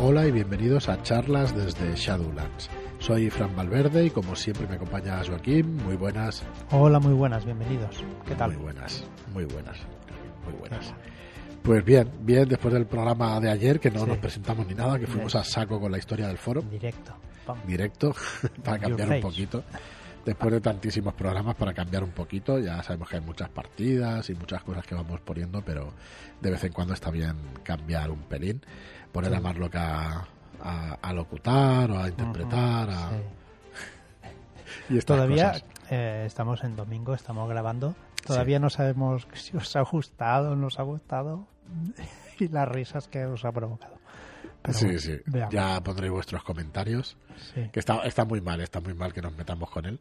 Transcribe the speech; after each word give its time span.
Hola 0.00 0.26
y 0.26 0.32
bienvenidos 0.32 0.88
a 0.88 1.02
charlas 1.02 1.54
desde 1.56 1.94
Shadowlands. 1.94 2.70
Soy 3.00 3.30
Fran 3.30 3.54
Valverde 3.56 4.06
y 4.06 4.10
como 4.10 4.34
siempre 4.36 4.66
me 4.68 4.76
acompaña 4.76 5.22
Joaquín. 5.24 5.76
Muy 5.84 5.96
buenas. 5.96 6.42
Hola, 6.70 6.98
muy 7.00 7.14
buenas, 7.14 7.44
bienvenidos. 7.44 8.02
¿Qué 8.26 8.34
tal? 8.34 8.52
Muy 8.52 8.62
buenas, 8.62 9.04
muy 9.32 9.44
buenas, 9.44 9.76
muy 10.44 10.54
buenas. 10.54 10.94
Pues 11.62 11.84
bien, 11.84 12.08
bien, 12.20 12.48
después 12.48 12.72
del 12.72 12.86
programa 12.86 13.38
de 13.40 13.50
ayer, 13.50 13.80
que 13.80 13.90
no 13.90 14.00
Sí. 14.00 14.06
nos 14.06 14.18
presentamos 14.18 14.66
ni 14.66 14.74
nada, 14.74 14.98
que 14.98 15.06
fuimos 15.06 15.34
a 15.34 15.42
saco 15.44 15.80
con 15.80 15.90
la 15.90 15.98
historia 15.98 16.28
del 16.28 16.38
foro, 16.38 16.62
Directo. 16.62 17.12
Pam. 17.44 17.58
directo, 17.66 18.14
para 18.64 18.78
cambiar 18.78 19.08
un 19.10 19.20
poquito. 19.20 19.64
Después 20.28 20.52
de 20.52 20.60
tantísimos 20.60 21.14
programas 21.14 21.54
para 21.54 21.72
cambiar 21.72 22.04
un 22.04 22.10
poquito, 22.10 22.58
ya 22.58 22.82
sabemos 22.82 23.08
que 23.08 23.16
hay 23.16 23.22
muchas 23.22 23.48
partidas 23.48 24.28
y 24.28 24.34
muchas 24.34 24.62
cosas 24.62 24.84
que 24.86 24.94
vamos 24.94 25.20
poniendo, 25.22 25.62
pero 25.62 25.94
de 26.42 26.50
vez 26.50 26.62
en 26.64 26.72
cuando 26.74 26.92
está 26.92 27.10
bien 27.10 27.34
cambiar 27.62 28.10
un 28.10 28.18
pelín, 28.24 28.60
poner 29.10 29.34
a 29.34 29.40
Marlock 29.40 29.74
a, 29.76 30.26
a, 30.62 30.98
a 31.00 31.12
locutar 31.14 31.90
o 31.90 31.98
a 32.02 32.08
interpretar. 32.08 32.90
a- 32.90 33.08
Sí. 33.08 33.16
y 34.96 34.98
Todavía 35.00 35.62
eh, 35.88 36.24
estamos 36.26 36.62
en 36.62 36.76
domingo, 36.76 37.14
estamos 37.14 37.48
grabando. 37.48 37.94
Todavía 38.26 38.58
no 38.58 38.68
sabemos 38.68 39.26
si 39.32 39.56
os 39.56 39.74
ha 39.76 39.80
gustado, 39.80 40.56
no 40.56 40.66
os 40.66 40.78
ha 40.78 40.82
gustado 40.82 41.46
y 42.38 42.48
las 42.48 42.68
risas 42.68 43.08
que 43.08 43.24
os 43.24 43.46
ha 43.46 43.52
provocado. 43.52 43.96
Pero 44.62 44.78
sí, 44.78 44.84
bueno, 44.86 45.00
sí. 45.00 45.20
veamos. 45.26 45.54
Ya 45.54 45.80
pondréis 45.82 46.12
vuestros 46.12 46.42
comentarios. 46.44 47.16
Sí, 47.54 47.68
Que 47.72 47.80
está, 47.80 48.00
está 48.02 48.24
muy 48.24 48.40
mal, 48.40 48.60
está 48.60 48.80
muy 48.80 48.94
mal 48.94 49.12
que 49.12 49.22
nos 49.22 49.36
metamos 49.36 49.70
con 49.70 49.86
él. 49.86 50.00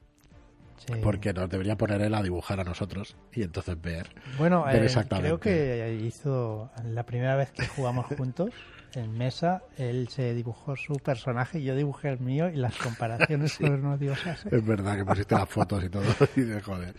sí. 0.78 0.94
Porque 1.02 1.34
nos 1.34 1.50
debería 1.50 1.76
poner 1.78 2.02
él 2.02 2.14
a 2.16 2.22
dibujar 2.24 2.60
a 2.60 2.64
nosotros 2.64 3.16
y 3.34 3.44
entonces 3.44 3.80
ver. 3.82 4.10
Bueno, 4.38 4.64
ver 4.66 4.82
eh, 4.82 4.86
exactamente. 4.86 5.28
creo 5.28 5.40
que 5.40 6.00
hizo 6.04 6.72
la 6.86 7.04
primera 7.06 7.36
vez 7.36 7.52
que 7.52 7.68
jugamos 7.68 8.06
juntos 8.08 8.52
en 8.96 9.16
mesa, 9.18 9.62
él 9.78 10.08
se 10.10 10.34
dibujó 10.34 10.76
su 10.76 10.94
personaje 10.96 11.60
y 11.60 11.64
yo 11.66 11.76
dibujé 11.76 12.10
el 12.10 12.20
mío 12.20 12.50
y 12.50 12.56
las 12.56 12.76
comparaciones 12.78 13.54
fueron 13.58 13.86
odiosas. 13.86 14.46
Es 14.48 14.66
verdad 14.66 14.96
que 14.96 15.06
pusiste 15.06 15.36
las 15.36 15.50
fotos 15.50 15.84
y 15.84 15.90
todo. 15.90 16.04
Y 16.36 16.42
de 16.42 16.62
joder. 16.62 16.96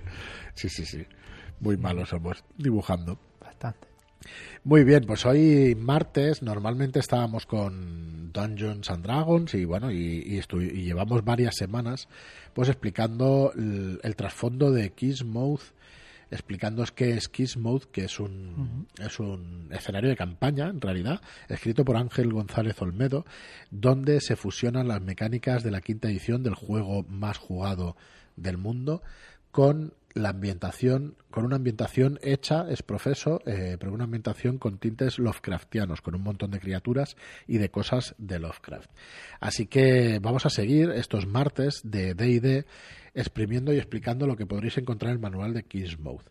Sí, 0.54 0.68
sí, 0.68 0.84
sí. 0.86 1.04
Muy 1.60 1.76
malos 1.76 2.10
somos 2.10 2.44
dibujando. 2.56 3.18
Bastante. 3.40 3.87
Muy 4.64 4.84
bien, 4.84 5.04
pues 5.06 5.24
hoy 5.24 5.74
martes 5.78 6.42
normalmente 6.42 6.98
estábamos 6.98 7.46
con 7.46 8.32
Dungeons 8.32 8.90
and 8.90 9.04
Dragons 9.04 9.54
y 9.54 9.64
bueno, 9.64 9.90
y, 9.90 10.22
y 10.26 10.38
estu- 10.38 10.62
y 10.62 10.82
llevamos 10.84 11.24
varias 11.24 11.56
semanas 11.56 12.08
pues 12.52 12.68
explicando 12.68 13.52
el, 13.56 14.00
el 14.02 14.16
trasfondo 14.16 14.70
de 14.72 14.90
Kismouth, 14.90 15.60
explicándoos 16.30 16.92
qué 16.92 17.12
es 17.12 17.28
Kismouth, 17.28 17.84
que 17.84 18.04
es 18.04 18.18
un, 18.20 18.88
es 18.98 19.18
un 19.20 19.68
escenario 19.72 20.10
de 20.10 20.16
campaña 20.16 20.68
en 20.68 20.80
realidad, 20.80 21.20
escrito 21.48 21.84
por 21.84 21.96
Ángel 21.96 22.32
González 22.32 22.80
Olmedo, 22.82 23.24
donde 23.70 24.20
se 24.20 24.36
fusionan 24.36 24.88
las 24.88 25.00
mecánicas 25.00 25.62
de 25.62 25.70
la 25.70 25.80
quinta 25.80 26.08
edición 26.08 26.42
del 26.42 26.54
juego 26.54 27.04
más 27.04 27.38
jugado 27.38 27.96
del 28.36 28.58
mundo 28.58 29.02
con 29.52 29.94
la 30.14 30.30
ambientación, 30.30 31.16
con 31.30 31.44
una 31.44 31.56
ambientación 31.56 32.18
hecha, 32.22 32.66
es 32.68 32.82
profeso, 32.82 33.40
eh, 33.46 33.76
pero 33.78 33.92
una 33.92 34.04
ambientación 34.04 34.58
con 34.58 34.78
tintes 34.78 35.18
Lovecraftianos, 35.18 36.00
con 36.00 36.14
un 36.14 36.22
montón 36.22 36.50
de 36.50 36.60
criaturas 36.60 37.16
y 37.46 37.58
de 37.58 37.70
cosas 37.70 38.14
de 38.18 38.38
Lovecraft. 38.38 38.90
Así 39.40 39.66
que 39.66 40.18
vamos 40.20 40.46
a 40.46 40.50
seguir 40.50 40.90
estos 40.90 41.26
martes 41.26 41.82
de 41.84 42.14
D&D 42.14 42.64
exprimiendo 43.14 43.72
y 43.72 43.76
explicando 43.76 44.26
lo 44.26 44.36
que 44.36 44.46
podréis 44.46 44.78
encontrar 44.78 45.10
en 45.10 45.16
el 45.16 45.22
manual 45.22 45.54
de 45.54 45.64
Kingsmouth. 45.64 46.24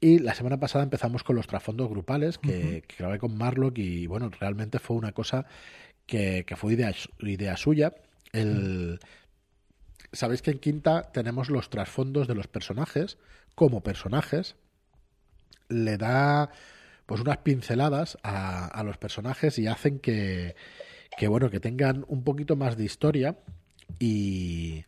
Y 0.00 0.20
la 0.20 0.34
semana 0.34 0.60
pasada 0.60 0.84
empezamos 0.84 1.24
con 1.24 1.34
los 1.34 1.48
trasfondos 1.48 1.88
grupales 1.88 2.38
que, 2.38 2.84
que 2.86 2.96
grabé 2.98 3.18
con 3.18 3.36
Marlock 3.36 3.78
y 3.78 4.06
bueno, 4.06 4.30
realmente 4.30 4.78
fue 4.78 4.96
una 4.96 5.12
cosa 5.12 5.46
que, 6.06 6.44
que 6.46 6.56
fue 6.56 6.74
idea, 6.74 6.94
idea 7.20 7.56
suya. 7.56 7.94
El, 8.32 9.00
Sabéis 10.12 10.42
que 10.42 10.50
en 10.50 10.58
Quinta 10.58 11.10
tenemos 11.12 11.50
los 11.50 11.70
trasfondos 11.70 12.26
de 12.28 12.34
los 12.34 12.46
personajes 12.46 13.18
como 13.54 13.82
personajes. 13.82 14.56
Le 15.68 15.96
da 15.98 16.50
pues 17.06 17.20
unas 17.20 17.38
pinceladas 17.38 18.18
a, 18.22 18.66
a 18.66 18.82
los 18.84 18.96
personajes 18.98 19.58
y 19.58 19.66
hacen 19.66 19.98
que, 19.98 20.54
que 21.16 21.28
bueno 21.28 21.50
que 21.50 21.60
tengan 21.60 22.04
un 22.08 22.22
poquito 22.22 22.54
más 22.56 22.76
de 22.76 22.84
historia 22.84 23.36
y 23.98 24.84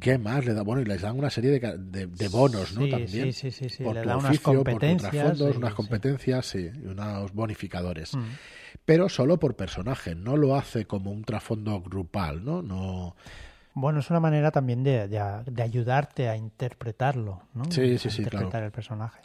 qué 0.00 0.18
más 0.18 0.44
le 0.44 0.54
da 0.54 0.62
bueno 0.62 0.82
y 0.82 0.86
les 0.86 1.02
dan 1.02 1.16
una 1.18 1.30
serie 1.30 1.50
de, 1.50 1.60
de- 1.78 2.06
de 2.06 2.28
bonos 2.28 2.72
no 2.74 2.82
Sí, 2.84 2.90
también 2.90 3.32
sí, 3.32 3.50
sí, 3.50 3.50
sí, 3.52 3.68
sí. 3.68 3.84
por 3.84 3.94
Le 3.94 4.02
tu 4.02 4.08
da 4.08 4.16
unas 4.16 4.30
oficio, 4.30 4.52
por 4.52 4.64
tu 4.64 4.70
competencias. 4.70 5.38
y- 5.38 5.42
unas 5.56 5.70
sí. 5.70 5.76
competencias 5.76 6.46
sí, 6.46 6.70
y 6.74 6.86
unos 6.86 7.32
bonificadores 7.32 8.16
Mm. 8.16 8.24
pero 8.84 9.08
solo 9.08 9.38
por 9.38 9.54
personaje 9.56 10.14
no 10.16 10.36
lo 10.36 10.56
hace 10.56 10.84
como 10.86 11.12
un 11.12 11.22
trasfondo 11.24 11.80
grupal 11.80 12.44
no 12.44 12.60
no 12.62 13.14
Bueno, 13.74 14.00
es 14.00 14.10
una 14.10 14.20
manera 14.20 14.50
también 14.50 14.82
de, 14.82 15.06
de, 15.08 15.42
de 15.46 15.62
ayudarte 15.62 16.28
a 16.28 16.36
interpretarlo, 16.36 17.42
¿no? 17.54 17.64
Sí, 17.70 17.98
sí, 17.98 18.08
A 18.08 18.10
sí, 18.10 18.18
interpretar 18.22 18.50
claro. 18.50 18.66
el 18.66 18.72
personaje. 18.72 19.20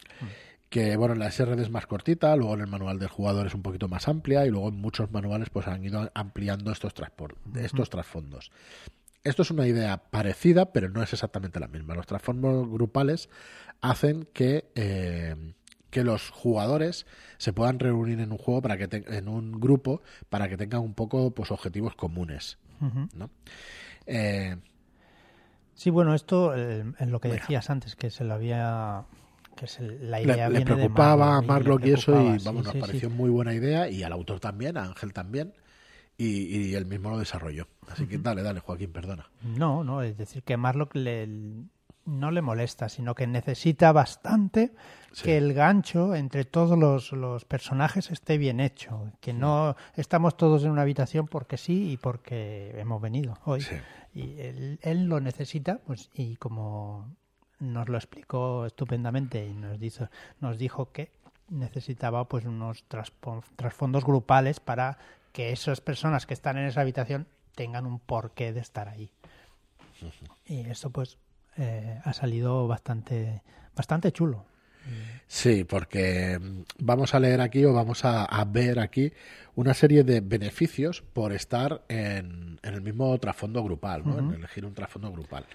que 0.70 0.98
bueno 0.98 1.14
en 1.14 1.20
la 1.20 1.28
SRD 1.32 1.62
es 1.62 1.70
más 1.70 1.88
cortita, 1.88 2.36
luego 2.36 2.54
en 2.56 2.62
el 2.62 2.68
manual 2.68 3.00
del 3.00 3.10
jugador 3.10 3.48
es 3.48 3.54
un 3.56 3.62
poquito 3.62 3.88
más 3.88 4.08
amplia 4.08 4.46
y 4.46 4.50
luego 4.52 4.70
en 4.70 4.76
muchos 4.82 5.12
manuales 5.12 5.50
pues 5.50 5.68
han 5.68 5.84
ido 5.84 6.12
ampliando 6.14 6.72
estos, 6.72 6.94
estos 7.56 7.90
trasfondos. 7.90 8.52
Esto 9.24 9.42
es 9.42 9.50
una 9.52 9.66
idea 9.66 9.98
parecida, 9.98 10.72
pero 10.72 10.90
no 10.90 11.02
es 11.02 11.12
exactamente 11.12 11.60
la 11.60 11.68
misma. 11.68 11.96
Los 11.96 12.06
trasfondos 12.06 12.70
grupales 12.70 13.30
hacen 13.82 14.28
que, 14.34 14.70
eh, 14.76 15.54
que 15.90 16.04
los 16.04 16.30
jugadores 16.30 17.08
se 17.40 17.52
puedan 17.52 17.80
reunir 17.80 18.20
en 18.20 18.32
un 18.32 18.38
juego 18.38 18.62
para 18.62 18.78
que 18.78 18.88
te- 18.88 19.18
en 19.18 19.28
un 19.28 19.60
grupo 19.60 20.02
para 20.30 20.48
que 20.50 20.58
tengan 20.58 20.82
un 20.82 20.94
poco 20.94 21.32
pues 21.32 21.50
objetivos 21.52 21.96
comunes. 21.96 22.60
¿no? 23.16 23.30
Eh, 24.06 24.56
Sí, 25.76 25.90
bueno, 25.90 26.16
esto 26.16 26.56
eh, 26.56 26.86
en 27.00 27.12
lo 27.12 27.20
que 27.20 27.28
decías 27.28 27.70
antes, 27.70 27.96
que 27.96 28.10
se 28.10 28.24
lo 28.24 28.34
había... 28.34 29.04
que 29.58 29.68
se, 29.68 29.84
la 29.84 30.22
idea 30.22 30.50
le 30.50 30.60
viene 30.60 30.72
de 30.72 30.76
preocupaba 30.78 31.36
a 31.36 31.42
Marlowe 31.42 31.48
Marlock 31.48 31.86
y 31.86 31.92
eso 31.92 32.12
y 32.12 32.14
preocupaba, 32.14 32.44
vamos, 32.46 32.62
sí, 32.62 32.66
nos 32.66 32.74
sí. 32.74 32.80
pareció 32.80 33.10
muy 33.10 33.30
buena 33.30 33.54
idea 33.54 33.90
y 33.90 34.02
al 34.02 34.14
autor 34.14 34.40
también, 34.40 34.78
a 34.78 34.86
Ángel 34.86 35.12
también 35.12 35.54
y, 36.18 36.70
y 36.70 36.76
él 36.76 36.86
mismo 36.86 37.10
lo 37.10 37.20
desarrolló. 37.20 37.68
Así 37.90 38.08
que 38.08 38.18
dale, 38.18 38.42
dale, 38.42 38.62
Joaquín, 38.62 38.94
perdona. 38.94 39.30
No, 39.44 39.84
no, 39.84 40.02
es 40.02 40.18
decir, 40.18 40.44
que 40.44 40.56
Marlock 40.56 40.96
le, 40.96 41.28
no 42.06 42.32
le 42.32 42.42
molesta, 42.42 42.88
sino 42.90 43.16
que 43.16 43.28
necesita 43.28 43.92
bastante 43.92 44.74
Sí. 45.12 45.24
que 45.24 45.38
el 45.38 45.54
gancho 45.54 46.14
entre 46.14 46.44
todos 46.44 46.78
los, 46.78 47.14
los 47.14 47.46
personajes 47.46 48.12
esté 48.12 48.38
bien 48.38 48.60
hecho, 48.60 49.14
que 49.22 49.34
no 49.34 49.78
estamos 49.96 50.36
todos 50.36 50.66
en 50.66 50.72
una 50.72 50.82
habitación 50.82 51.28
porque 51.28 51.56
sí 51.56 51.92
y 51.92 51.98
porque 51.98 52.78
hemos 52.78 53.02
venido 53.02 53.38
hoy. 53.46 53.62
Sí. 53.62 53.76
Y 54.14 54.40
él, 54.42 54.78
él 54.82 55.06
lo 55.06 55.22
necesita, 55.22 55.80
pues, 55.86 56.10
y 56.14 56.36
como 56.36 57.16
nos 57.60 57.88
lo 57.88 57.98
explicó 57.98 58.66
estupendamente 58.66 59.46
y 59.46 59.54
nos 59.54 59.80
dijo, 59.80 60.10
nos 60.42 60.58
dijo 60.58 60.92
que 60.92 61.12
necesitaba 61.50 62.28
pues 62.28 62.44
unos 62.44 62.84
trasfondos 62.86 64.04
grupales 64.04 64.60
para 64.60 64.98
que 65.32 65.52
esas 65.54 65.80
personas 65.80 66.26
que 66.26 66.34
están 66.34 66.58
en 66.58 66.66
esa 66.66 66.82
habitación 66.82 67.28
tengan 67.56 67.86
un 67.86 68.00
porqué 68.00 68.52
de 68.52 68.60
estar 68.60 68.90
ahí. 68.90 69.10
Y 70.46 70.60
eso 70.70 70.90
pues 70.90 71.18
eh, 71.58 72.00
ha 72.04 72.14
salido 72.14 72.68
bastante, 72.68 73.42
bastante 73.76 74.12
chulo. 74.12 74.46
Sí, 75.28 75.64
porque 75.64 76.38
mm, 76.40 76.62
vamos 76.80 77.16
a 77.16 77.20
leer 77.20 77.42
aquí 77.42 77.66
o 77.66 77.74
vamos 77.74 78.06
a, 78.06 78.24
a 78.26 78.46
ver 78.46 78.80
aquí 78.80 79.12
una 79.56 79.74
serie 79.74 80.04
de 80.04 80.22
beneficios 80.22 81.02
por 81.02 81.34
estar 81.34 81.84
en, 81.88 82.60
en 82.62 82.74
el 82.74 82.82
mismo 82.82 83.18
trasfondo 83.18 83.64
grupal, 83.64 84.04
¿no? 84.06 84.20
en 84.20 84.34
elegir 84.34 84.66
un 84.66 84.74
trasfondo 84.74 85.12
grupal. 85.12 85.46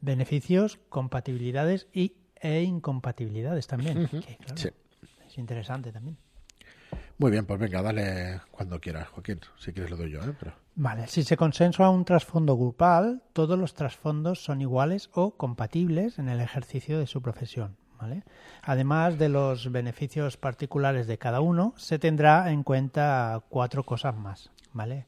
Beneficios, 0.00 0.78
compatibilidades 0.88 1.86
y, 1.92 2.14
e 2.40 2.62
incompatibilidades 2.62 3.66
también. 3.66 4.08
que, 4.08 4.36
claro, 4.36 4.56
Sí. 4.56 4.68
Es 5.26 5.38
interesante 5.38 5.92
también. 5.92 6.16
Muy 7.18 7.30
bien, 7.30 7.46
pues 7.46 7.58
venga, 7.58 7.80
dale 7.80 8.40
cuando 8.50 8.78
quieras, 8.78 9.08
Joaquín. 9.08 9.40
Si 9.58 9.72
quieres 9.72 9.90
lo 9.90 9.96
doy 9.96 10.12
yo, 10.12 10.20
¿eh? 10.20 10.34
Pero... 10.38 10.52
Vale, 10.74 11.06
si 11.06 11.22
se 11.22 11.38
consensua 11.38 11.88
un 11.88 12.04
trasfondo 12.04 12.56
grupal, 12.56 13.22
todos 13.32 13.58
los 13.58 13.72
trasfondos 13.72 14.44
son 14.44 14.60
iguales 14.60 15.08
o 15.14 15.30
compatibles 15.36 16.18
en 16.18 16.28
el 16.28 16.40
ejercicio 16.40 16.98
de 16.98 17.06
su 17.06 17.22
profesión. 17.22 17.78
¿vale? 17.98 18.24
Además 18.62 19.18
de 19.18 19.30
los 19.30 19.72
beneficios 19.72 20.36
particulares 20.36 21.06
de 21.06 21.16
cada 21.16 21.40
uno, 21.40 21.72
se 21.78 21.98
tendrá 21.98 22.52
en 22.52 22.62
cuenta 22.62 23.42
cuatro 23.48 23.84
cosas 23.84 24.14
más. 24.14 24.50
¿vale? 24.74 25.06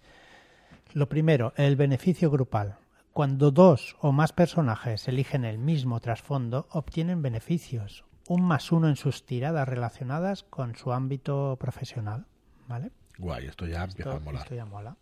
Lo 0.94 1.11
primero, 1.11 1.53
el 1.56 1.77
beneficio 1.77 2.31
grupal. 2.31 2.77
Cuando 3.12 3.50
dos 3.50 3.97
o 4.00 4.12
más 4.12 4.33
personajes 4.33 5.06
eligen 5.09 5.44
el 5.44 5.59
mismo 5.59 6.00
trasfondo, 6.00 6.69
obtienen 6.71 7.21
beneficios, 7.21 8.05
un 8.29 8.43
más 8.43 8.71
uno 8.73 8.89
en 8.89 8.97
sus 8.97 9.27
tiradas 9.27 9.69
relacionadas 9.69 10.45
con 10.45 10.77
su 10.77 10.93
ámbito 10.93 11.57
profesional. 11.59 12.27
¿vale? 12.69 12.93
Guay, 13.19 13.47
esto 13.47 13.67
ya 13.67 13.85
empieza 13.85 14.17
a 14.17 14.21
molar. 14.21 14.43
esto 14.43 14.55
ya 14.55 14.65
mola. 14.65 14.97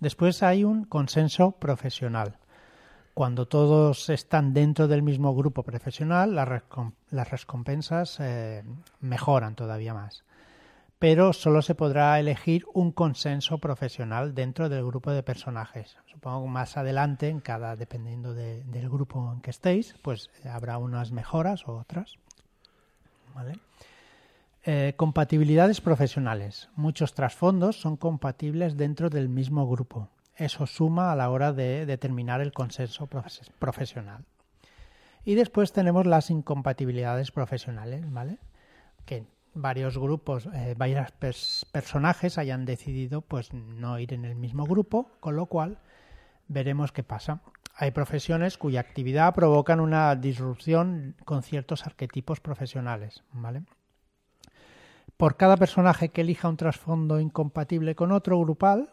Después 0.00 0.42
hay 0.42 0.64
un 0.64 0.84
consenso 0.84 1.52
profesional. 1.52 2.38
Cuando 3.14 3.48
todos 3.48 4.10
están 4.10 4.54
dentro 4.54 4.86
del 4.86 5.02
mismo 5.02 5.34
grupo 5.34 5.64
profesional, 5.64 6.36
las, 6.36 6.48
las 7.10 7.30
recompensas 7.30 8.18
eh, 8.20 8.62
mejoran 9.00 9.56
todavía 9.56 9.92
más. 9.92 10.24
Pero 10.98 11.32
solo 11.32 11.62
se 11.62 11.74
podrá 11.74 12.18
elegir 12.18 12.64
un 12.74 12.90
consenso 12.90 13.58
profesional 13.58 14.34
dentro 14.34 14.68
del 14.68 14.84
grupo 14.84 15.12
de 15.12 15.22
personajes. 15.22 15.96
Supongo 16.06 16.42
que 16.42 16.50
más 16.50 16.76
adelante, 16.76 17.28
en 17.28 17.40
cada, 17.40 17.76
dependiendo 17.76 18.34
del 18.34 18.88
grupo 18.88 19.32
en 19.32 19.40
que 19.40 19.50
estéis, 19.50 19.94
pues 20.02 20.30
habrá 20.44 20.78
unas 20.78 21.12
mejoras 21.12 21.66
o 21.68 21.76
otras. 21.76 22.18
Eh, 24.64 24.94
compatibilidades 24.96 25.80
profesionales. 25.80 26.68
Muchos 26.74 27.14
trasfondos 27.14 27.80
son 27.80 27.96
compatibles 27.96 28.76
dentro 28.76 29.08
del 29.08 29.28
mismo 29.28 29.68
grupo. 29.68 30.08
Eso 30.36 30.66
suma 30.66 31.12
a 31.12 31.16
la 31.16 31.30
hora 31.30 31.52
de 31.52 31.86
determinar 31.86 32.40
el 32.40 32.52
consenso 32.52 33.08
profesional. 33.58 34.24
Y 35.24 35.34
después 35.34 35.72
tenemos 35.72 36.06
las 36.06 36.30
incompatibilidades 36.30 37.30
profesionales, 37.30 38.10
¿vale? 38.10 38.38
Que 39.04 39.26
varios 39.54 39.98
grupos, 39.98 40.48
eh, 40.54 40.74
varios 40.76 41.10
personajes 41.72 42.38
hayan 42.38 42.64
decidido 42.64 43.20
pues 43.20 43.52
no 43.52 43.98
ir 43.98 44.12
en 44.14 44.24
el 44.24 44.34
mismo 44.34 44.64
grupo, 44.64 45.10
con 45.20 45.36
lo 45.36 45.46
cual 45.46 45.78
veremos 46.46 46.92
qué 46.92 47.02
pasa. 47.02 47.40
Hay 47.74 47.90
profesiones 47.92 48.58
cuya 48.58 48.80
actividad 48.80 49.34
provocan 49.34 49.80
una 49.80 50.14
disrupción 50.16 51.14
con 51.24 51.42
ciertos 51.42 51.86
arquetipos 51.86 52.40
profesionales, 52.40 53.22
¿vale? 53.32 53.62
Por 55.16 55.36
cada 55.36 55.56
personaje 55.56 56.10
que 56.10 56.20
elija 56.20 56.48
un 56.48 56.56
trasfondo 56.56 57.20
incompatible 57.20 57.94
con 57.94 58.12
otro 58.12 58.38
grupal, 58.40 58.90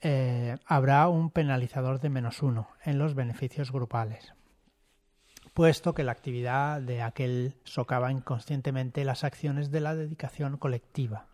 eh, 0.00 0.56
habrá 0.66 1.08
un 1.08 1.30
penalizador 1.30 2.00
de 2.00 2.08
menos 2.08 2.42
uno 2.42 2.68
en 2.84 2.98
los 2.98 3.14
beneficios 3.14 3.70
grupales 3.70 4.34
puesto 5.54 5.94
que 5.94 6.04
la 6.04 6.12
actividad 6.12 6.80
de 6.80 7.02
aquel 7.02 7.54
socava 7.64 8.10
inconscientemente 8.10 9.04
las 9.04 9.24
acciones 9.24 9.70
de 9.70 9.80
la 9.80 9.94
dedicación 9.94 10.56
colectiva. 10.56 11.26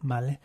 ¿Vale? 0.00 0.40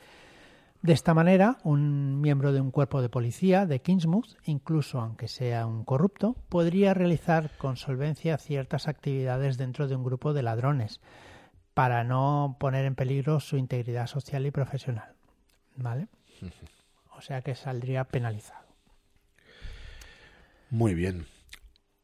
De 0.81 0.93
esta 0.93 1.13
manera, 1.13 1.57
un 1.63 2.21
miembro 2.21 2.53
de 2.53 2.61
un 2.61 2.71
cuerpo 2.71 3.01
de 3.01 3.09
policía 3.09 3.65
de 3.65 3.81
Kingsmouth, 3.81 4.37
incluso 4.45 5.01
aunque 5.01 5.27
sea 5.27 5.67
un 5.67 5.83
corrupto, 5.83 6.35
podría 6.47 6.93
realizar 6.93 7.51
con 7.57 7.75
solvencia 7.75 8.37
ciertas 8.37 8.87
actividades 8.87 9.57
dentro 9.57 9.89
de 9.89 9.97
un 9.97 10.05
grupo 10.05 10.31
de 10.33 10.43
ladrones 10.43 11.01
para 11.73 12.05
no 12.05 12.55
poner 12.59 12.85
en 12.85 12.95
peligro 12.95 13.41
su 13.41 13.57
integridad 13.57 14.07
social 14.07 14.45
y 14.45 14.51
profesional. 14.51 15.15
¿Vale? 15.75 16.07
O 17.15 17.21
sea 17.21 17.41
que 17.41 17.55
saldría 17.55 18.05
penalizado. 18.05 18.67
Muy 20.69 20.93
bien 20.93 21.25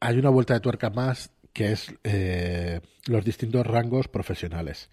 hay 0.05 0.19
una 0.19 0.29
vuelta 0.29 0.53
de 0.53 0.59
tuerca 0.59 0.91
más 0.91 1.31
que 1.51 1.71
es 1.71 1.95
eh, 2.03 2.81
los 3.07 3.25
distintos 3.25 3.65
rangos 3.65 4.07
profesionales. 4.07 4.91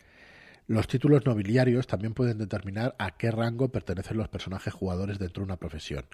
Los 0.67 0.88
títulos 0.88 1.26
nobiliarios 1.26 1.87
también 1.87 2.14
pueden 2.14 2.38
determinar 2.38 2.94
a 2.99 3.11
qué 3.11 3.31
rango 3.31 3.69
pertenecen 3.69 4.17
los 4.17 4.29
personajes 4.29 4.73
jugadores 4.73 5.19
dentro 5.19 5.43
de 5.43 5.47
una 5.47 5.59
profesión, 5.59 6.06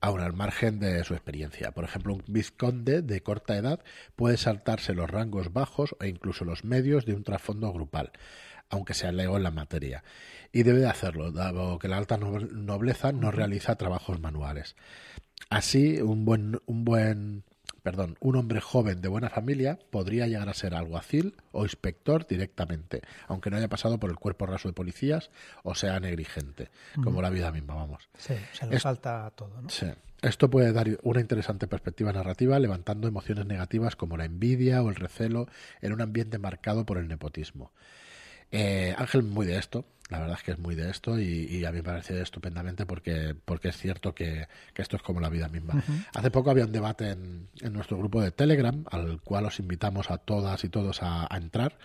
aun 0.00 0.20
al 0.20 0.32
margen 0.32 0.80
de 0.80 1.04
su 1.04 1.12
experiencia. 1.12 1.72
Por 1.72 1.84
ejemplo, 1.84 2.14
un 2.14 2.22
vizconde 2.26 3.02
de 3.02 3.22
corta 3.22 3.56
edad 3.56 3.80
puede 4.16 4.38
saltarse 4.38 4.94
los 4.94 5.10
rangos 5.10 5.52
bajos 5.52 5.94
e 6.00 6.08
incluso 6.08 6.46
los 6.46 6.64
medios 6.64 7.04
de 7.04 7.14
un 7.14 7.24
trasfondo 7.24 7.70
grupal, 7.70 8.12
aunque 8.70 8.94
sea 8.94 9.12
lego 9.12 9.36
en 9.36 9.42
la 9.42 9.50
materia. 9.50 10.04
Y 10.52 10.62
debe 10.62 10.78
de 10.78 10.88
hacerlo, 10.88 11.32
dado 11.32 11.78
que 11.78 11.88
la 11.88 11.98
alta 11.98 12.16
nobleza 12.16 13.12
no 13.12 13.30
realiza 13.30 13.76
trabajos 13.76 14.20
manuales. 14.20 14.74
Así, 15.50 16.00
un 16.00 16.24
buen, 16.24 16.62
un 16.64 16.84
buen 16.84 17.44
perdón, 17.82 18.16
un 18.20 18.36
hombre 18.36 18.60
joven 18.60 19.00
de 19.00 19.08
buena 19.08 19.28
familia 19.28 19.78
podría 19.90 20.26
llegar 20.26 20.48
a 20.48 20.54
ser 20.54 20.74
alguacil 20.74 21.34
o 21.52 21.64
inspector 21.64 22.26
directamente, 22.26 23.02
aunque 23.28 23.50
no 23.50 23.56
haya 23.56 23.68
pasado 23.68 23.98
por 23.98 24.10
el 24.10 24.16
cuerpo 24.16 24.46
raso 24.46 24.68
de 24.68 24.74
policías 24.74 25.30
o 25.62 25.74
sea 25.74 25.98
negligente, 26.00 26.70
como 27.02 27.22
la 27.22 27.30
vida 27.30 27.50
misma, 27.50 27.74
vamos. 27.74 28.08
Sí, 28.16 28.34
se 28.52 28.66
le 28.66 28.78
falta 28.78 29.30
todo, 29.34 29.60
¿no? 29.60 29.68
Sí. 29.68 29.86
Esto 30.22 30.48
puede 30.48 30.72
dar 30.72 30.86
una 31.02 31.20
interesante 31.20 31.66
perspectiva 31.66 32.12
narrativa 32.12 32.56
levantando 32.60 33.08
emociones 33.08 33.44
negativas 33.44 33.96
como 33.96 34.16
la 34.16 34.24
envidia 34.24 34.80
o 34.80 34.88
el 34.88 34.94
recelo 34.94 35.48
en 35.80 35.92
un 35.92 36.00
ambiente 36.00 36.38
marcado 36.38 36.86
por 36.86 36.98
el 36.98 37.08
nepotismo. 37.08 37.72
Eh, 38.52 38.94
Ángel 38.98 39.22
muy 39.22 39.46
de 39.46 39.56
esto, 39.56 39.86
la 40.12 40.18
verdad 40.18 40.36
es 40.36 40.44
que 40.44 40.50
es 40.52 40.58
muy 40.58 40.74
de 40.74 40.90
esto 40.90 41.18
y, 41.18 41.64
a 41.64 41.72
mí 41.72 41.78
me 41.78 41.82
parece 41.82 42.20
estupendamente 42.20 42.84
porque, 42.84 43.34
porque 43.46 43.68
es 43.68 43.78
cierto 43.78 44.14
que, 44.14 44.46
esto 44.74 44.96
es 44.96 45.02
como 45.02 45.20
la 45.20 45.30
vida 45.30 45.48
misma. 45.48 45.82
Hace 46.14 46.30
poco 46.30 46.50
había 46.50 46.66
un 46.66 46.72
debate 46.72 47.12
en, 47.12 47.48
nuestro 47.72 47.96
grupo 47.96 48.20
de 48.20 48.30
Telegram, 48.30 48.84
al 48.90 49.22
cual 49.22 49.46
os 49.46 49.58
invitamos 49.58 50.10
a 50.10 50.18
todas 50.18 50.64
y 50.64 50.68
todos 50.68 50.98
a, 51.02 51.26
entrar, 51.34 51.78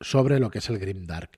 sobre 0.00 0.38
lo 0.38 0.52
que 0.52 0.58
es 0.58 0.68
el 0.68 0.78
Grim 0.78 1.06
Dark. 1.06 1.30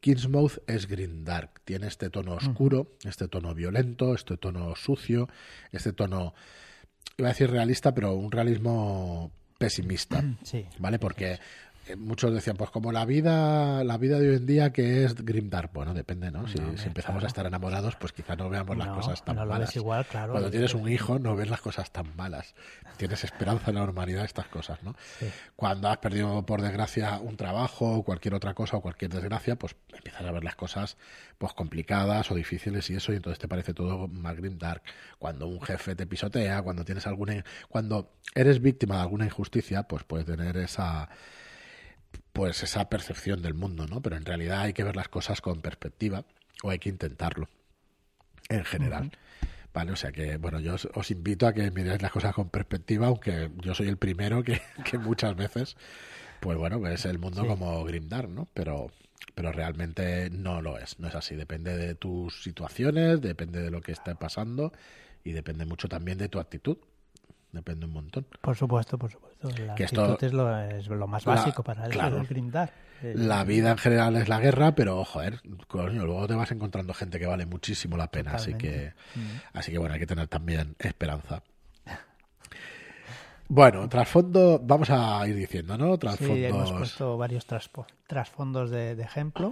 Kingsmouth 0.00 0.58
es 0.66 0.88
Grim 0.88 1.22
Dark, 1.22 1.60
tiene 1.64 1.86
este 1.86 2.10
tono 2.10 2.34
oscuro, 2.34 2.96
este 3.04 3.28
tono 3.28 3.54
violento, 3.54 4.16
este 4.16 4.36
tono 4.36 4.74
sucio, 4.74 5.28
este 5.70 5.92
tono, 5.92 6.34
iba 7.16 7.28
a 7.28 7.32
decir 7.32 7.48
realista, 7.48 7.94
pero 7.94 8.14
un 8.14 8.32
realismo 8.32 9.30
pesimista, 9.58 10.24
sí, 10.42 10.66
¿vale? 10.80 10.98
Porque 10.98 11.38
muchos 11.96 12.32
decían, 12.32 12.56
pues 12.56 12.70
como 12.70 12.92
la 12.92 13.04
vida, 13.04 13.84
la 13.84 13.98
vida 13.98 14.18
de 14.18 14.30
hoy 14.30 14.36
en 14.36 14.46
día 14.46 14.72
que 14.72 15.04
es 15.04 15.14
grimdark, 15.14 15.72
bueno, 15.72 15.94
depende, 15.94 16.30
¿no? 16.30 16.46
Si, 16.48 16.58
empezamos 16.84 17.24
a 17.24 17.26
estar 17.26 17.46
enamorados, 17.46 17.96
pues 17.96 18.12
quizá 18.12 18.36
no 18.36 18.48
veamos 18.48 18.76
las 18.76 18.88
cosas 18.88 19.24
tan 19.24 19.36
malas. 19.36 19.74
igual, 19.76 20.04
claro, 20.06 20.32
Cuando 20.32 20.50
tienes 20.50 20.74
un 20.74 20.88
hijo, 20.88 21.18
no 21.18 21.36
ves 21.36 21.50
las 21.50 21.60
cosas 21.60 21.90
tan 21.90 22.14
malas. 22.16 22.54
Tienes 22.96 23.24
esperanza 23.24 23.70
en 23.70 23.76
la 23.76 23.82
normalidad, 23.82 24.24
estas 24.24 24.46
cosas, 24.46 24.82
¿no? 24.82 24.94
Cuando 25.56 25.88
has 25.88 25.98
perdido, 25.98 26.44
por 26.46 26.62
desgracia, 26.62 27.18
un 27.18 27.36
trabajo 27.36 27.96
o 27.96 28.02
cualquier 28.02 28.34
otra 28.34 28.54
cosa 28.54 28.76
o 28.76 28.80
cualquier 28.80 29.12
desgracia, 29.12 29.56
pues 29.56 29.76
empiezas 29.92 30.22
a 30.22 30.32
ver 30.32 30.44
las 30.44 30.56
cosas 30.56 30.96
pues 31.38 31.52
complicadas 31.54 32.30
o 32.30 32.34
difíciles 32.34 32.88
y 32.90 32.94
eso, 32.94 33.12
y 33.12 33.16
entonces 33.16 33.38
te 33.38 33.48
parece 33.48 33.74
todo 33.74 34.08
más 34.08 34.36
grimdark. 34.36 34.82
Cuando 35.18 35.46
un 35.48 35.60
jefe 35.60 35.96
te 35.96 36.06
pisotea, 36.06 36.62
cuando 36.62 36.84
tienes 36.84 37.06
alguna, 37.06 37.44
cuando 37.68 38.12
eres 38.34 38.60
víctima 38.60 38.96
de 38.96 39.02
alguna 39.02 39.24
injusticia, 39.24 39.82
pues 39.84 40.04
puedes 40.04 40.26
tener 40.26 40.56
esa 40.56 41.08
pues 42.32 42.62
esa 42.62 42.88
percepción 42.88 43.42
del 43.42 43.54
mundo, 43.54 43.86
¿no? 43.86 44.00
Pero 44.00 44.16
en 44.16 44.24
realidad 44.24 44.60
hay 44.60 44.72
que 44.72 44.84
ver 44.84 44.96
las 44.96 45.08
cosas 45.08 45.40
con 45.40 45.60
perspectiva 45.60 46.24
o 46.62 46.70
hay 46.70 46.78
que 46.78 46.88
intentarlo 46.88 47.48
en 48.48 48.64
general. 48.64 49.12
Vale, 49.74 49.92
o 49.92 49.96
sea 49.96 50.12
que, 50.12 50.36
bueno, 50.36 50.60
yo 50.60 50.76
os, 50.94 51.10
invito 51.10 51.46
a 51.46 51.54
que 51.54 51.70
miréis 51.70 52.02
las 52.02 52.12
cosas 52.12 52.34
con 52.34 52.50
perspectiva, 52.50 53.06
aunque 53.06 53.50
yo 53.62 53.74
soy 53.74 53.88
el 53.88 53.96
primero 53.96 54.42
que, 54.42 54.60
muchas 55.00 55.34
veces, 55.34 55.76
pues 56.40 56.58
bueno, 56.58 56.80
ves 56.80 57.06
el 57.06 57.18
mundo 57.18 57.46
como 57.46 57.82
grimdark, 57.84 58.28
¿no? 58.28 58.48
Pero, 58.52 58.90
pero 59.34 59.50
realmente 59.50 60.28
no 60.30 60.60
lo 60.60 60.78
es, 60.78 60.98
no 60.98 61.08
es 61.08 61.14
así. 61.14 61.36
Depende 61.36 61.76
de 61.76 61.94
tus 61.94 62.42
situaciones, 62.42 63.22
depende 63.22 63.62
de 63.62 63.70
lo 63.70 63.80
que 63.80 63.92
esté 63.92 64.14
pasando 64.14 64.72
y 65.24 65.32
depende 65.32 65.64
mucho 65.64 65.88
también 65.88 66.18
de 66.18 66.28
tu 66.28 66.38
actitud 66.38 66.76
depende 67.52 67.86
un 67.86 67.92
montón. 67.92 68.26
Por 68.40 68.56
supuesto, 68.56 68.98
por 68.98 69.10
supuesto. 69.10 69.48
La 69.64 69.74
que 69.74 69.84
esto, 69.84 70.18
es, 70.20 70.32
lo, 70.32 70.58
es 70.58 70.88
lo 70.88 71.06
más 71.06 71.24
básico 71.24 71.62
para 71.62 71.86
el, 71.86 71.92
claro, 71.92 72.24
La 73.14 73.44
vida 73.44 73.70
en 73.70 73.78
general 73.78 74.16
es 74.16 74.28
la 74.28 74.40
guerra, 74.40 74.74
pero 74.74 75.04
joder, 75.04 75.40
coño, 75.68 76.06
luego 76.06 76.26
te 76.26 76.34
vas 76.34 76.50
encontrando 76.50 76.94
gente 76.94 77.18
que 77.18 77.26
vale 77.26 77.46
muchísimo 77.46 77.96
la 77.96 78.10
pena, 78.10 78.32
así 78.32 78.54
que 78.54 78.94
mm. 79.14 79.56
así 79.58 79.70
que 79.70 79.78
bueno, 79.78 79.94
hay 79.94 80.00
que 80.00 80.06
tener 80.06 80.26
también 80.28 80.74
esperanza. 80.78 81.42
Bueno, 83.48 83.86
trasfondo, 83.86 84.58
vamos 84.64 84.88
a 84.88 85.28
ir 85.28 85.36
diciendo, 85.36 85.76
¿no? 85.76 85.98
Trasfondos... 85.98 86.36
Sí, 86.36 86.44
hemos 86.46 86.72
puesto 86.72 87.18
varios 87.18 87.44
trasfondos 88.06 88.70
de, 88.70 88.92
ejemplo. 88.92 89.50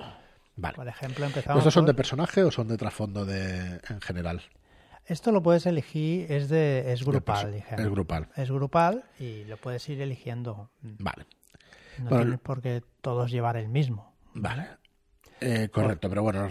Vale. 0.56 0.74
Por 0.74 0.88
ejemplo, 0.88 1.26
empezamos. 1.26 1.58
¿Estos 1.58 1.74
son 1.74 1.84
de 1.84 1.92
personaje 1.92 2.42
o 2.42 2.50
son 2.50 2.68
de 2.68 2.78
trasfondo 2.78 3.26
de, 3.26 3.78
en 3.90 4.00
general? 4.00 4.40
Esto 5.10 5.32
lo 5.32 5.42
puedes 5.42 5.66
elegir, 5.66 6.30
es 6.30 6.48
de 6.48 6.92
es 6.92 7.04
grupal, 7.04 7.52
Es 7.54 7.90
grupal. 7.90 8.28
Es 8.36 8.48
grupal 8.48 9.04
y 9.18 9.42
lo 9.46 9.56
puedes 9.56 9.88
ir 9.88 10.00
eligiendo. 10.00 10.70
Vale. 10.82 11.26
No 11.98 12.10
tienes 12.10 12.38
por 12.38 12.62
qué 12.62 12.84
todos 13.00 13.32
llevar 13.32 13.56
el 13.56 13.68
mismo. 13.68 14.14
Vale. 14.34 14.68
Eh, 15.40 15.68
correcto, 15.72 16.08
pero 16.08 16.22
bueno, 16.22 16.48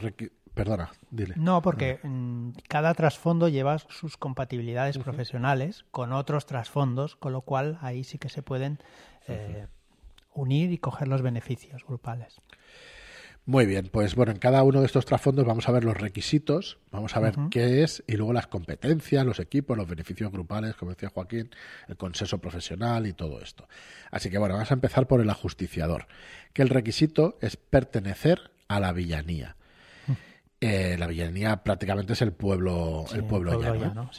perdona, 0.53 0.91
dile. 1.09 1.35
No, 1.37 1.61
porque 1.61 2.01
mm, 2.03 2.49
cada 2.67 2.93
trasfondo 2.95 3.47
lleva 3.47 3.79
sus 3.79 4.17
compatibilidades 4.17 4.97
profesionales 4.97 5.85
con 5.89 6.11
otros 6.11 6.45
trasfondos, 6.45 7.15
con 7.15 7.31
lo 7.31 7.43
cual 7.43 7.77
ahí 7.79 8.03
sí 8.03 8.17
que 8.17 8.27
se 8.27 8.41
pueden 8.41 8.79
eh, 9.29 9.67
unir 10.33 10.73
y 10.73 10.79
coger 10.79 11.07
los 11.07 11.21
beneficios 11.21 11.85
grupales. 11.85 12.41
Muy 13.49 13.65
bien, 13.65 13.89
pues 13.91 14.13
bueno, 14.13 14.31
en 14.31 14.37
cada 14.37 14.61
uno 14.61 14.81
de 14.81 14.85
estos 14.85 15.07
trasfondos 15.07 15.43
vamos 15.43 15.67
a 15.67 15.71
ver 15.71 15.83
los 15.83 15.97
requisitos, 15.97 16.77
vamos 16.91 17.15
a 17.15 17.19
ver 17.19 17.33
qué 17.49 17.81
es 17.81 18.03
y 18.05 18.15
luego 18.15 18.31
las 18.31 18.45
competencias, 18.45 19.25
los 19.25 19.39
equipos, 19.39 19.75
los 19.75 19.87
beneficios 19.87 20.31
grupales, 20.31 20.75
como 20.75 20.91
decía 20.91 21.09
Joaquín, 21.09 21.49
el 21.87 21.97
consenso 21.97 22.37
profesional 22.37 23.07
y 23.07 23.13
todo 23.13 23.41
esto. 23.41 23.67
Así 24.11 24.29
que 24.29 24.37
bueno, 24.37 24.53
vamos 24.53 24.69
a 24.69 24.75
empezar 24.75 25.07
por 25.07 25.19
el 25.19 25.27
ajusticiador, 25.31 26.05
que 26.53 26.61
el 26.61 26.69
requisito 26.69 27.39
es 27.41 27.57
pertenecer 27.57 28.51
a 28.67 28.79
la 28.79 28.93
villanía. 28.93 29.55
Eh, 30.61 30.95
la 30.99 31.07
villanía 31.07 31.63
prácticamente 31.63 32.13
es 32.13 32.21
el 32.21 32.33
pueblo, 32.33 33.05
el 33.15 33.23
pueblo, 33.23 33.59
llano. 33.59 34.11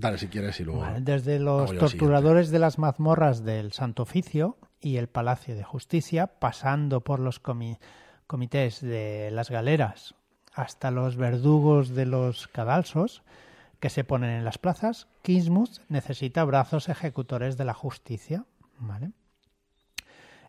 Dale 0.00 0.16
si 0.16 0.28
quieres 0.28 0.58
y 0.60 0.64
luego. 0.64 0.86
desde 1.00 1.38
los 1.38 1.76
torturadores 1.76 2.50
de 2.50 2.58
las 2.58 2.78
mazmorras 2.78 3.44
del 3.44 3.72
Santo 3.72 4.04
Oficio 4.04 4.56
y 4.80 4.96
el 4.96 5.08
Palacio 5.08 5.54
de 5.54 5.62
Justicia, 5.62 6.26
pasando 6.26 7.02
por 7.02 7.20
los 7.20 7.38
comités 7.38 8.80
de 8.80 9.30
las 9.30 9.50
galeras 9.50 10.14
hasta 10.54 10.90
los 10.90 11.16
verdugos 11.16 11.90
de 11.90 12.06
los 12.06 12.48
cadalsos 12.48 13.22
que 13.78 13.90
se 13.90 14.02
ponen 14.02 14.30
en 14.30 14.44
las 14.44 14.56
plazas, 14.56 15.06
Kingsmouth 15.20 15.80
necesita 15.88 16.44
brazos 16.44 16.88
ejecutores 16.88 17.58
de 17.58 17.66
la 17.66 17.74
justicia. 17.74 18.46
¿vale? 18.78 19.12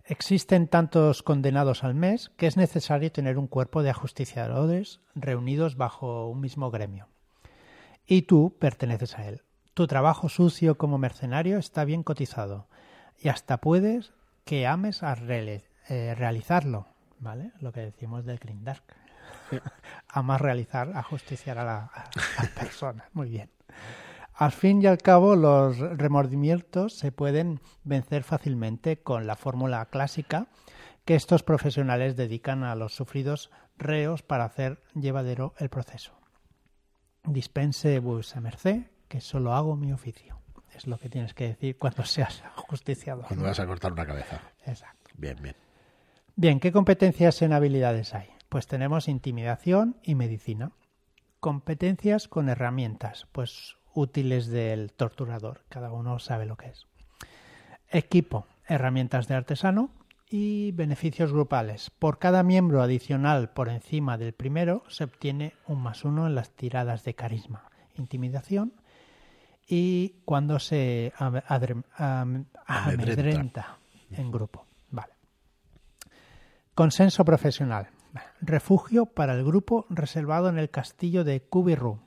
Existen 0.05 0.69
tantos 0.69 1.23
condenados 1.23 1.83
al 1.83 1.93
mes 1.93 2.31
que 2.37 2.47
es 2.47 2.55
necesario 2.55 3.11
tener 3.11 3.37
un 3.37 3.47
cuerpo 3.47 3.83
de 3.83 3.89
ajusticiadores 3.89 5.01
reunidos 5.13 5.75
bajo 5.75 6.29
un 6.29 6.39
mismo 6.39 6.71
gremio. 6.71 7.10
Y 8.11 8.23
tú 8.23 8.57
perteneces 8.59 9.17
a 9.17 9.25
él. 9.25 9.41
Tu 9.73 9.87
trabajo 9.87 10.27
sucio 10.27 10.77
como 10.77 10.97
mercenario 10.97 11.57
está 11.57 11.85
bien 11.85 12.03
cotizado 12.03 12.67
y 13.17 13.29
hasta 13.29 13.61
puedes 13.61 14.11
que 14.43 14.67
ames 14.67 15.01
a 15.01 15.13
eh, 15.13 16.13
realizarlo, 16.17 16.87
¿vale? 17.19 17.53
Lo 17.61 17.71
que 17.71 17.79
decimos 17.79 18.25
del 18.25 18.37
Green 18.37 18.65
Dark. 18.65 18.83
Amas 20.09 20.41
realizar, 20.41 20.91
ajusticiar 20.93 21.57
a 21.57 21.63
la, 21.63 21.85
a 21.85 22.43
la 22.43 22.49
persona. 22.49 23.05
Muy 23.13 23.29
bien. 23.29 23.49
Al 24.33 24.51
fin 24.51 24.81
y 24.81 24.87
al 24.87 24.97
cabo, 24.97 25.37
los 25.37 25.79
remordimientos 25.79 26.97
se 26.97 27.13
pueden 27.13 27.61
vencer 27.85 28.25
fácilmente 28.25 28.97
con 28.97 29.25
la 29.25 29.37
fórmula 29.37 29.85
clásica 29.85 30.47
que 31.05 31.15
estos 31.15 31.43
profesionales 31.43 32.17
dedican 32.17 32.65
a 32.65 32.75
los 32.75 32.93
sufridos 32.93 33.51
reos 33.77 34.21
para 34.21 34.43
hacer 34.43 34.83
llevadero 34.95 35.53
el 35.59 35.69
proceso. 35.69 36.20
Dispense 37.23 37.99
vuesa 37.99 38.41
merced, 38.41 38.83
que 39.07 39.21
solo 39.21 39.53
hago 39.53 39.75
mi 39.75 39.91
oficio. 39.93 40.39
Es 40.73 40.87
lo 40.87 40.97
que 40.97 41.09
tienes 41.09 41.33
que 41.33 41.47
decir 41.47 41.77
cuando 41.77 42.05
seas 42.05 42.43
justiciado. 42.55 43.23
Cuando 43.23 43.45
vas 43.45 43.59
a 43.59 43.67
cortar 43.67 43.91
una 43.91 44.05
cabeza. 44.05 44.41
Exacto. 44.65 45.11
Bien, 45.15 45.37
bien. 45.41 45.55
Bien, 46.35 46.59
¿qué 46.59 46.71
competencias 46.71 47.41
en 47.41 47.53
habilidades 47.53 48.13
hay? 48.13 48.29
Pues 48.49 48.67
tenemos 48.67 49.07
intimidación 49.07 49.97
y 50.01 50.15
medicina. 50.15 50.71
Competencias 51.39 52.27
con 52.27 52.49
herramientas, 52.49 53.27
pues 53.31 53.77
útiles 53.93 54.47
del 54.47 54.93
torturador. 54.93 55.65
Cada 55.69 55.91
uno 55.91 56.19
sabe 56.19 56.45
lo 56.45 56.55
que 56.55 56.67
es. 56.67 56.87
Equipo, 57.89 58.47
herramientas 58.67 59.27
de 59.27 59.35
artesano 59.35 59.91
y 60.33 60.71
beneficios 60.71 61.33
grupales. 61.33 61.91
Por 61.91 62.17
cada 62.17 62.41
miembro 62.41 62.81
adicional 62.81 63.49
por 63.49 63.67
encima 63.67 64.17
del 64.17 64.33
primero 64.33 64.83
se 64.87 65.03
obtiene 65.03 65.53
un 65.67 65.83
más 65.83 66.05
uno 66.05 66.25
en 66.25 66.35
las 66.35 66.51
tiradas 66.51 67.03
de 67.03 67.13
carisma, 67.15 67.69
intimidación 67.97 68.73
y 69.67 70.21
cuando 70.23 70.57
se 70.57 71.11
amedrenta 72.65 73.77
en 74.09 74.31
grupo. 74.31 74.65
Vale. 74.89 75.11
Consenso 76.73 77.25
profesional. 77.25 77.89
Refugio 78.39 79.07
para 79.07 79.33
el 79.33 79.43
grupo 79.43 79.85
reservado 79.89 80.47
en 80.47 80.57
el 80.57 80.69
castillo 80.69 81.25
de 81.25 81.41
Kubiru 81.41 81.99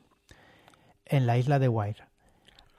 en 1.04 1.26
la 1.26 1.36
isla 1.36 1.58
de 1.58 1.68
Wire 1.68 2.04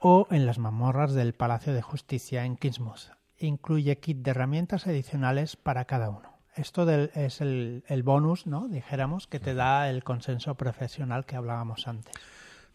o 0.00 0.26
en 0.30 0.44
las 0.44 0.58
mamorras 0.58 1.14
del 1.14 1.34
Palacio 1.34 1.72
de 1.72 1.82
Justicia 1.82 2.44
en 2.44 2.56
Kingsmouth. 2.56 3.16
Incluye 3.38 3.98
kit 3.98 4.18
de 4.18 4.30
herramientas 4.30 4.86
adicionales 4.86 5.56
para 5.56 5.84
cada 5.84 6.10
uno. 6.10 6.36
Esto 6.56 6.90
es 6.90 7.42
el, 7.42 8.02
bonus, 8.02 8.46
¿no? 8.46 8.66
Dijéramos, 8.66 9.26
que 9.26 9.38
te 9.38 9.52
da 9.52 9.90
el 9.90 10.02
consenso 10.04 10.54
profesional 10.54 11.26
que 11.26 11.36
hablábamos 11.36 11.86
antes. 11.86 12.14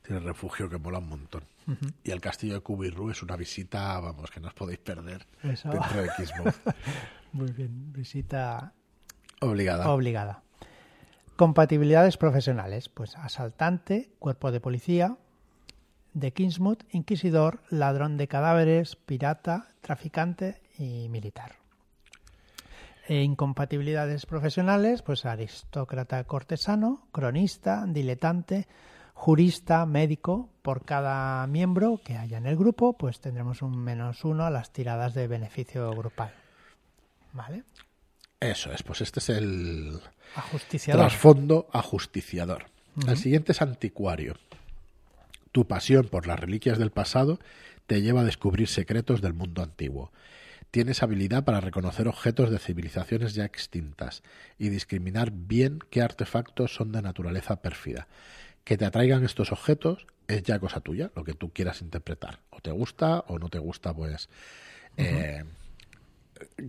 Tiene 0.03 0.19
refugio 0.19 0.69
que 0.69 0.77
mola 0.77 0.99
un 0.99 1.09
montón. 1.09 1.43
Y 2.03 2.11
el 2.11 2.21
castillo 2.21 2.55
de 2.55 2.59
Kubiru 2.59 3.09
es 3.09 3.23
una 3.23 3.35
visita, 3.35 3.99
vamos, 3.99 4.29
que 4.29 4.39
no 4.39 4.49
os 4.49 4.53
podéis 4.53 4.79
perder 4.79 5.25
dentro 5.41 6.01
de 6.01 6.09
Kingsmouth. 6.15 6.55
Muy 7.31 7.51
bien, 7.51 7.91
visita 7.91 8.73
obligada. 9.39 9.89
Obligada. 9.89 10.43
Compatibilidades 11.35 12.17
profesionales, 12.17 12.89
pues 12.89 13.15
asaltante, 13.15 14.11
cuerpo 14.19 14.51
de 14.51 14.59
policía, 14.59 15.17
de 16.13 16.31
Kingsmouth, 16.31 16.83
inquisidor, 16.91 17.61
ladrón 17.69 18.17
de 18.17 18.27
cadáveres, 18.27 18.95
pirata, 18.95 19.67
traficante 19.81 20.61
y 20.77 21.09
militar. 21.09 21.55
E 23.07 23.23
incompatibilidades 23.23 24.25
profesionales, 24.25 25.01
pues 25.01 25.25
aristócrata 25.25 26.23
cortesano, 26.23 27.07
cronista, 27.11 27.85
diletante, 27.87 28.67
jurista, 29.13 29.85
médico. 29.85 30.49
Por 30.61 30.85
cada 30.85 31.45
miembro 31.47 31.99
que 32.03 32.17
haya 32.17 32.37
en 32.37 32.45
el 32.45 32.55
grupo, 32.55 32.93
pues 32.93 33.19
tendremos 33.19 33.61
un 33.61 33.77
menos 33.77 34.23
uno 34.23 34.45
a 34.45 34.51
las 34.51 34.71
tiradas 34.71 35.13
de 35.13 35.27
beneficio 35.27 35.91
grupal. 35.91 36.33
¿Vale? 37.33 37.63
Eso 38.39 38.71
es, 38.71 38.83
pues 38.83 39.01
este 39.01 39.19
es 39.19 39.29
el 39.29 39.99
ajusticiador. 40.35 41.07
trasfondo 41.07 41.67
ajusticiador. 41.71 42.65
El 43.07 43.17
siguiente 43.17 43.51
es 43.51 43.61
anticuario. 43.61 44.35
Tu 45.51 45.67
pasión 45.67 46.07
por 46.07 46.27
las 46.27 46.39
reliquias 46.39 46.77
del 46.77 46.91
pasado 46.91 47.39
te 47.87 48.01
lleva 48.01 48.21
a 48.21 48.25
descubrir 48.25 48.67
secretos 48.67 49.21
del 49.21 49.33
mundo 49.33 49.61
antiguo. 49.61 50.11
Tienes 50.71 51.03
habilidad 51.03 51.43
para 51.43 51.59
reconocer 51.59 52.07
objetos 52.07 52.49
de 52.49 52.59
civilizaciones 52.59 53.33
ya 53.33 53.43
extintas 53.43 54.23
y 54.57 54.69
discriminar 54.69 55.31
bien 55.31 55.79
qué 55.89 56.01
artefactos 56.01 56.73
son 56.73 56.93
de 56.93 57.01
naturaleza 57.01 57.61
pérfida. 57.61 58.07
Que 58.63 58.77
te 58.77 58.85
atraigan 58.85 59.25
estos 59.25 59.51
objetos 59.51 60.07
es 60.29 60.43
ya 60.43 60.59
cosa 60.59 60.79
tuya, 60.79 61.11
lo 61.15 61.25
que 61.25 61.33
tú 61.33 61.51
quieras 61.51 61.81
interpretar. 61.81 62.39
O 62.51 62.61
te 62.61 62.71
gusta 62.71 63.19
o 63.27 63.37
no 63.37 63.49
te 63.49 63.59
gusta, 63.59 63.93
pues... 63.93 64.29
Eh, 64.95 65.43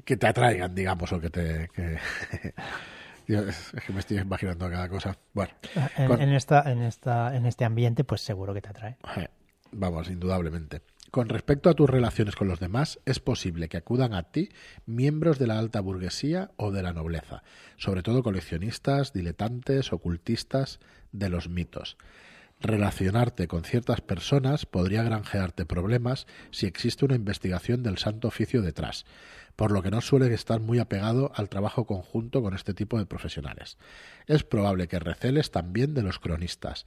que 0.04 0.16
te 0.16 0.26
atraigan, 0.26 0.74
digamos, 0.74 1.12
o 1.12 1.20
que 1.20 1.30
te... 1.30 1.70
Es 3.40 3.72
que 3.86 3.92
me 3.92 4.00
estoy 4.00 4.18
imaginando 4.18 4.68
cada 4.70 4.88
cosa. 4.88 5.16
Bueno, 5.32 5.52
en, 5.96 6.32
esta, 6.32 6.70
en, 6.70 6.82
esta, 6.82 7.34
en 7.36 7.46
este 7.46 7.64
ambiente, 7.64 8.04
pues 8.04 8.20
seguro 8.20 8.54
que 8.54 8.60
te 8.60 8.68
atrae. 8.68 8.96
Eh, 9.16 9.28
vamos, 9.72 10.08
indudablemente. 10.08 10.82
Con 11.10 11.28
respecto 11.28 11.68
a 11.68 11.74
tus 11.74 11.90
relaciones 11.90 12.36
con 12.36 12.48
los 12.48 12.58
demás, 12.58 12.98
es 13.04 13.20
posible 13.20 13.68
que 13.68 13.76
acudan 13.76 14.14
a 14.14 14.30
ti 14.30 14.48
miembros 14.86 15.38
de 15.38 15.46
la 15.46 15.58
alta 15.58 15.80
burguesía 15.80 16.52
o 16.56 16.70
de 16.70 16.82
la 16.82 16.94
nobleza, 16.94 17.42
sobre 17.76 18.02
todo 18.02 18.22
coleccionistas, 18.22 19.12
diletantes, 19.12 19.92
ocultistas 19.92 20.80
de 21.12 21.28
los 21.28 21.50
mitos. 21.50 21.98
Relacionarte 22.62 23.48
con 23.48 23.64
ciertas 23.64 24.00
personas 24.00 24.66
podría 24.66 25.02
granjearte 25.02 25.66
problemas 25.66 26.26
si 26.50 26.66
existe 26.66 27.04
una 27.04 27.16
investigación 27.16 27.82
del 27.82 27.98
santo 27.98 28.28
oficio 28.28 28.62
detrás 28.62 29.04
por 29.56 29.70
lo 29.70 29.82
que 29.82 29.90
no 29.90 30.00
suele 30.00 30.32
estar 30.32 30.60
muy 30.60 30.78
apegado 30.78 31.32
al 31.34 31.48
trabajo 31.48 31.86
conjunto 31.86 32.42
con 32.42 32.54
este 32.54 32.74
tipo 32.74 32.98
de 32.98 33.06
profesionales. 33.06 33.78
Es 34.26 34.44
probable 34.44 34.88
que 34.88 34.98
receles 34.98 35.50
también 35.50 35.94
de 35.94 36.02
los 36.02 36.18
cronistas, 36.18 36.86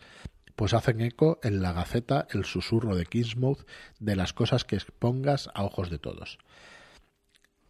pues 0.56 0.74
hacen 0.74 1.02
eco 1.02 1.40
en 1.44 1.62
la 1.62 1.74
Gaceta 1.74 2.28
el 2.32 2.46
susurro 2.46 2.96
de 2.96 3.06
Kingsmouth 3.06 3.68
de 4.00 4.16
las 4.16 4.34
cosas 4.34 4.64
que 4.64 4.76
expongas 4.76 5.50
a 5.54 5.64
ojos 5.64 5.90
de 5.90 6.00
todos. 6.00 6.38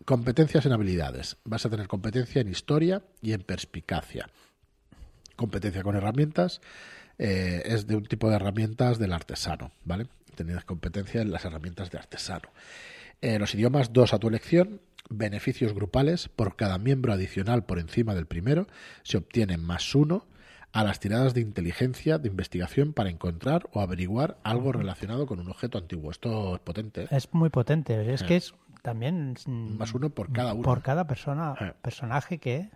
Competencias 0.05 0.65
en 0.65 0.71
habilidades. 0.71 1.37
Vas 1.43 1.65
a 1.65 1.69
tener 1.69 1.87
competencia 1.87 2.41
en 2.41 2.47
historia 2.47 3.01
y 3.21 3.33
en 3.33 3.41
perspicacia. 3.41 4.29
Competencia 5.35 5.83
con 5.83 5.95
herramientas 5.95 6.61
eh, 7.17 7.63
es 7.65 7.87
de 7.87 7.95
un 7.95 8.05
tipo 8.05 8.29
de 8.29 8.35
herramientas 8.35 8.99
del 8.99 9.13
artesano, 9.13 9.71
¿vale? 9.83 10.07
Tenías 10.35 10.65
competencia 10.65 11.21
en 11.21 11.31
las 11.31 11.45
herramientas 11.45 11.91
de 11.91 11.97
artesano. 11.97 12.49
Eh, 13.21 13.39
los 13.39 13.55
idiomas, 13.55 13.93
dos 13.93 14.13
a 14.13 14.19
tu 14.19 14.27
elección. 14.27 14.81
Beneficios 15.09 15.73
grupales. 15.73 16.29
Por 16.29 16.55
cada 16.55 16.77
miembro 16.77 17.13
adicional 17.13 17.63
por 17.63 17.79
encima 17.79 18.15
del 18.15 18.25
primero 18.25 18.67
se 19.03 19.17
obtiene 19.17 19.57
más 19.57 19.93
uno 19.95 20.25
a 20.73 20.83
las 20.83 20.99
tiradas 20.99 21.33
de 21.33 21.41
inteligencia 21.41 22.17
de 22.17 22.27
investigación 22.27 22.91
para 22.91 23.09
encontrar 23.09 23.69
o 23.71 23.79
averiguar 23.79 24.37
algo 24.43 24.73
relacionado 24.73 25.25
con 25.25 25.39
un 25.39 25.49
objeto 25.49 25.77
antiguo. 25.77 26.11
Esto 26.11 26.55
es 26.55 26.61
potente. 26.61 27.03
¿eh? 27.03 27.07
Es 27.11 27.33
muy 27.33 27.49
potente. 27.49 28.13
Es 28.13 28.23
que 28.23 28.35
es 28.35 28.53
también 28.81 29.35
más 29.47 29.93
uno 29.93 30.09
por 30.09 30.33
cada 30.33 30.53
uno. 30.53 30.63
Por 30.63 30.81
cada 30.81 31.07
persona, 31.07 31.55
eh. 31.61 31.71
personaje 31.81 32.39
que 32.39 32.69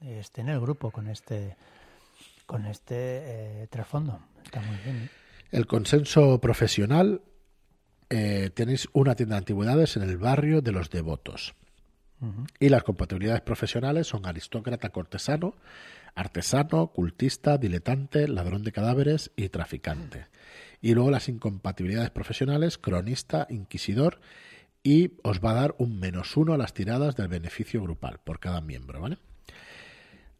esté 0.00 0.40
en 0.40 0.48
el 0.48 0.60
grupo 0.60 0.90
con 0.90 1.06
este 1.06 1.56
con 2.46 2.66
este 2.66 3.66
trasfondo. 3.70 4.20
Está 4.44 4.60
muy 4.60 4.76
bien. 4.84 5.10
El 5.50 5.66
consenso 5.66 6.40
profesional 6.40 7.22
eh, 8.10 8.50
tenéis 8.54 8.88
una 8.92 9.14
tienda 9.14 9.36
de 9.36 9.38
antigüedades 9.38 9.96
en 9.96 10.02
el 10.02 10.18
barrio 10.18 10.60
de 10.60 10.72
los 10.72 10.90
devotos. 10.90 11.54
Y 12.58 12.70
las 12.70 12.84
compatibilidades 12.84 13.42
profesionales 13.42 14.06
son 14.06 14.24
aristócrata 14.24 14.88
cortesano, 14.88 15.56
artesano, 16.14 16.86
cultista, 16.86 17.58
diletante, 17.58 18.28
ladrón 18.28 18.62
de 18.62 18.72
cadáveres 18.72 19.30
y 19.36 19.50
traficante. 19.50 20.28
Y 20.80 20.94
luego 20.94 21.10
las 21.10 21.28
incompatibilidades 21.28 22.10
profesionales, 22.10 22.78
cronista, 22.78 23.46
inquisidor, 23.50 24.20
y 24.82 25.12
os 25.22 25.40
va 25.40 25.50
a 25.50 25.54
dar 25.54 25.74
un 25.78 25.98
menos 25.98 26.36
uno 26.36 26.54
a 26.54 26.58
las 26.58 26.72
tiradas 26.72 27.14
del 27.16 27.28
beneficio 27.28 27.82
grupal 27.82 28.20
por 28.24 28.38
cada 28.40 28.60
miembro, 28.60 29.00
¿vale? 29.00 29.18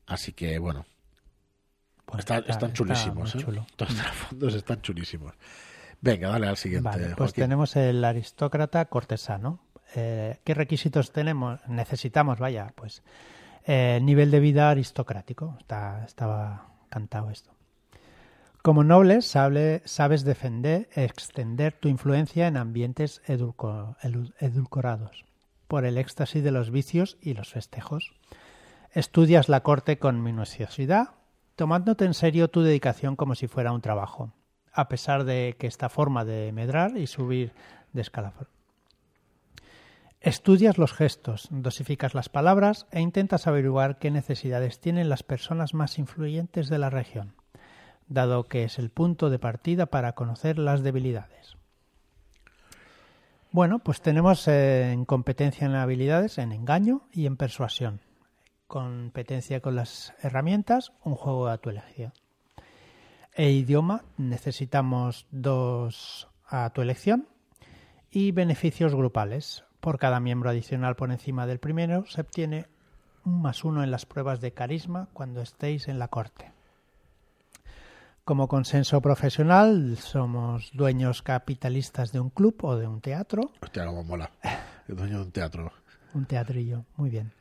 Así 0.07 0.33
que, 0.33 0.59
bueno, 0.59 0.87
están 2.19 2.73
chulísimos, 2.73 3.35
¿eh? 3.35 3.47
Todos 3.77 3.93
los 3.93 4.07
fondos 4.07 4.55
están 4.55 4.81
chulísimos. 4.83 5.35
Venga, 6.01 6.29
dale 6.29 6.49
al 6.49 6.57
siguiente. 6.57 7.15
pues 7.17 7.33
tenemos 7.33 7.77
el 7.77 8.05
aristócrata 8.05 8.85
cortesano. 8.87 9.61
Eh, 9.95 10.41
¿Qué 10.45 10.55
requisitos 10.55 11.13
tenemos? 11.13 11.61
Necesitamos, 11.69 12.39
vaya, 12.39 12.73
pues 12.75 13.03
Eh, 13.67 13.99
nivel 14.03 14.31
de 14.31 14.41
vida 14.41 14.69
aristocrático. 14.69 15.57
Está, 15.59 16.05
estaba 16.05 16.67
cantado 16.91 17.31
esto. 17.31 17.51
Como 18.61 18.85
nobles 18.85 19.27
sabes 19.27 20.25
defender, 20.25 20.89
extender 20.95 21.73
tu 21.73 21.89
influencia 21.89 22.47
en 22.47 22.57
ambientes 22.57 23.23
edulcorados 23.27 25.25
por 25.67 25.85
el 25.85 25.99
éxtasis 25.99 26.45
de 26.45 26.51
los 26.51 26.71
vicios 26.71 27.17
y 27.21 27.35
los 27.35 27.51
festejos. 27.51 28.13
Estudias 28.93 29.49
la 29.49 29.63
corte 29.63 29.99
con 29.99 30.23
minuciosidad, 30.23 31.11
tomándote 31.57 32.05
en 32.05 32.15
serio 32.15 32.49
tu 32.49 32.63
dedicación 32.63 33.17
como 33.17 33.35
si 33.35 33.47
fuera 33.47 33.73
un 33.73 33.81
trabajo, 33.81 34.33
a 34.73 34.89
pesar 34.89 35.25
de 35.25 35.57
que 35.59 35.67
esta 35.67 35.89
forma 35.89 36.25
de 36.25 36.53
medrar 36.53 36.97
y 36.97 37.07
subir 37.07 37.53
de 37.93 38.03
escalafón. 38.03 38.49
Estudias 40.21 40.79
los 40.79 40.93
gestos, 40.93 41.49
dosificas 41.51 42.15
las 42.15 42.29
palabras 42.29 42.87
e 42.91 43.01
intentas 43.01 43.47
averiguar 43.47 43.99
qué 43.99 44.11
necesidades 44.11 44.81
tienen 44.81 45.09
las 45.09 45.23
personas 45.23 45.75
más 45.75 45.99
influyentes 45.99 46.69
de 46.69 46.79
la 46.79 46.89
región 46.89 47.35
dado 48.09 48.45
que 48.45 48.65
es 48.65 48.79
el 48.79 48.91
punto 48.91 49.31
de 49.31 49.39
partida 49.39 49.87
para 49.87 50.13
conocer 50.13 50.59
las 50.59 50.83
debilidades. 50.83 51.57
Bueno, 53.51 53.79
pues 53.79 54.01
tenemos 54.01 54.49
eh, 54.49 54.93
en 54.93 55.05
competencia 55.05 55.67
en 55.67 55.75
habilidades 55.75 56.39
en 56.39 56.53
engaño 56.53 57.03
y 57.13 57.27
en 57.27 57.37
persuasión. 57.37 58.01
Competencia 58.67 59.61
con 59.61 59.77
las 59.77 60.15
herramientas, 60.23 60.93
un 61.05 61.15
juego 61.15 61.49
a 61.49 61.59
tu 61.59 61.71
elección. 61.71 62.13
E 63.35 63.51
idioma, 63.51 64.05
necesitamos 64.17 65.27
dos 65.31 66.29
a 66.47 66.71
tu 66.71 66.83
elección. 66.83 67.29
Y 68.11 68.33
beneficios 68.33 68.95
grupales. 68.95 69.65
Por 69.81 69.99
cada 69.99 70.21
miembro 70.21 70.51
adicional 70.51 70.97
por 70.97 71.11
encima 71.11 71.47
del 71.47 71.59
primero 71.59 72.07
se 72.07 72.21
obtiene 72.21 72.67
un 73.25 73.43
más 73.43 73.65
uno 73.65 73.83
en 73.83 73.91
las 73.91 74.07
pruebas 74.07 74.41
de 74.41 74.53
carisma 74.53 75.09
cuando 75.13 75.41
estéis 75.41 75.89
en 75.89 75.99
la 75.99 76.09
corte. 76.09 76.53
Como 78.25 78.49
consenso 78.49 79.03
profesional, 79.03 79.99
somos 79.99 80.71
dueños 80.73 81.21
capitalistas 81.21 82.13
de 82.13 82.21
un 82.21 82.31
club 82.31 82.57
o 82.63 82.77
de 82.77 82.87
un 82.87 83.03
teatro. 83.03 83.51
Hostia, 83.61 83.85
cómo 83.85 84.03
mola. 84.05 84.31
El 84.89 84.97
dueño 84.97 85.19
de 85.19 85.25
un 85.25 85.33
teatro. 85.33 85.73
un 86.15 86.25
teatrillo, 86.25 86.87
muy 86.97 87.11
bien. 87.11 87.33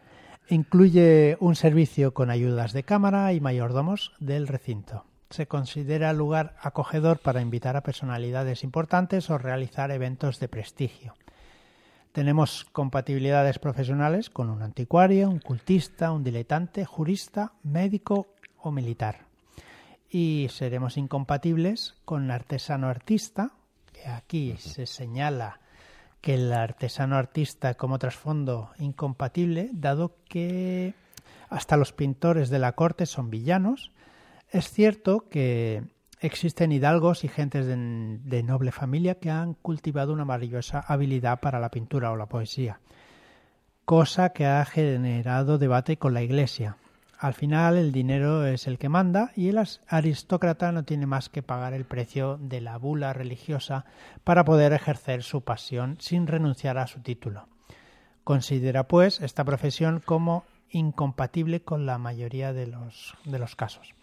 Incluye 0.49 1.37
un 1.39 1.55
servicio 1.55 2.13
con 2.13 2.29
ayudas 2.29 2.73
de 2.73 2.83
cámara 2.83 3.33
y 3.33 3.39
mayordomos 3.39 4.13
del 4.19 4.47
recinto. 4.47 5.05
Se 5.29 5.47
considera 5.47 6.13
lugar 6.13 6.55
acogedor 6.61 7.19
para 7.19 7.41
invitar 7.41 7.75
a 7.75 7.81
personalidades 7.81 8.63
importantes 8.63 9.29
o 9.29 9.37
realizar 9.37 9.89
eventos 9.91 10.39
de 10.39 10.47
prestigio. 10.47 11.15
Tenemos 12.11 12.65
compatibilidades 12.65 13.57
profesionales 13.57 14.29
con 14.29 14.49
un 14.49 14.61
anticuario, 14.61 15.29
un 15.29 15.39
cultista, 15.39 16.11
un 16.11 16.23
diletante, 16.23 16.85
jurista, 16.85 17.53
médico 17.63 18.27
o 18.57 18.71
militar 18.71 19.33
y 20.13 20.47
seremos 20.51 20.95
incompatibles 20.97 21.95
con 22.05 22.25
el 22.25 22.31
artesano 22.31 22.87
artista, 22.87 23.53
que 23.91 24.07
aquí 24.07 24.55
se 24.59 24.85
señala 24.85 25.59
que 26.23 26.35
el 26.35 26.53
artesano 26.53 27.17
artista 27.17 27.73
como 27.73 27.99
trasfondo 27.99 28.71
incompatible, 28.79 29.69
dado 29.73 30.15
que 30.29 30.93
hasta 31.49 31.75
los 31.75 31.91
pintores 31.91 32.49
de 32.49 32.59
la 32.59 32.71
corte 32.71 33.05
son 33.05 33.29
villanos. 33.29 33.91
Es 34.49 34.71
cierto 34.71 35.27
que 35.29 35.83
existen 36.21 36.71
hidalgos 36.71 37.25
y 37.25 37.27
gentes 37.27 37.65
de, 37.65 37.75
de, 38.23 38.41
noble 38.41 38.71
familia 38.71 39.15
que 39.15 39.31
han 39.31 39.53
cultivado 39.53 40.13
una 40.13 40.23
maravillosa 40.23 40.79
habilidad 40.79 41.41
para 41.41 41.59
la 41.59 41.71
pintura 41.71 42.09
o 42.09 42.15
la 42.15 42.27
poesía, 42.27 42.79
cosa 43.83 44.29
que 44.29 44.45
ha 44.45 44.63
generado 44.63 45.57
debate 45.57 45.97
con 45.97 46.13
la 46.13 46.21
Iglesia, 46.21 46.77
al 47.23 47.35
final 47.35 47.77
el 47.77 47.93
dinero 47.93 48.45
es 48.45 48.67
el 48.67 48.77
que 48.77 48.89
manda 48.89 49.31
y 49.37 49.47
el 49.47 49.57
aristócrata 49.87 50.73
no 50.73 50.83
tiene 50.83 51.05
más 51.05 51.29
que 51.29 51.41
pagar 51.41 51.73
el 51.73 51.85
precio 51.85 52.37
de 52.37 52.59
la 52.59 52.77
bula 52.77 53.13
religiosa 53.13 53.85
para 54.25 54.43
poder 54.43 54.73
ejercer 54.73 55.23
su 55.23 55.39
pasión 55.39 55.95
sin 56.01 56.27
renunciar 56.27 56.77
a 56.77 56.85
su 56.85 56.99
título. 56.99 57.47
Considera, 58.25 58.89
pues, 58.89 59.21
esta 59.21 59.45
profesión 59.45 60.01
como 60.03 60.43
incompatible 60.69 61.61
con 61.61 61.85
la 61.85 61.97
mayoría 61.97 62.51
de 62.51 62.67
los, 62.67 63.15
de 63.23 63.39
los 63.39 63.55
casos. 63.55 63.95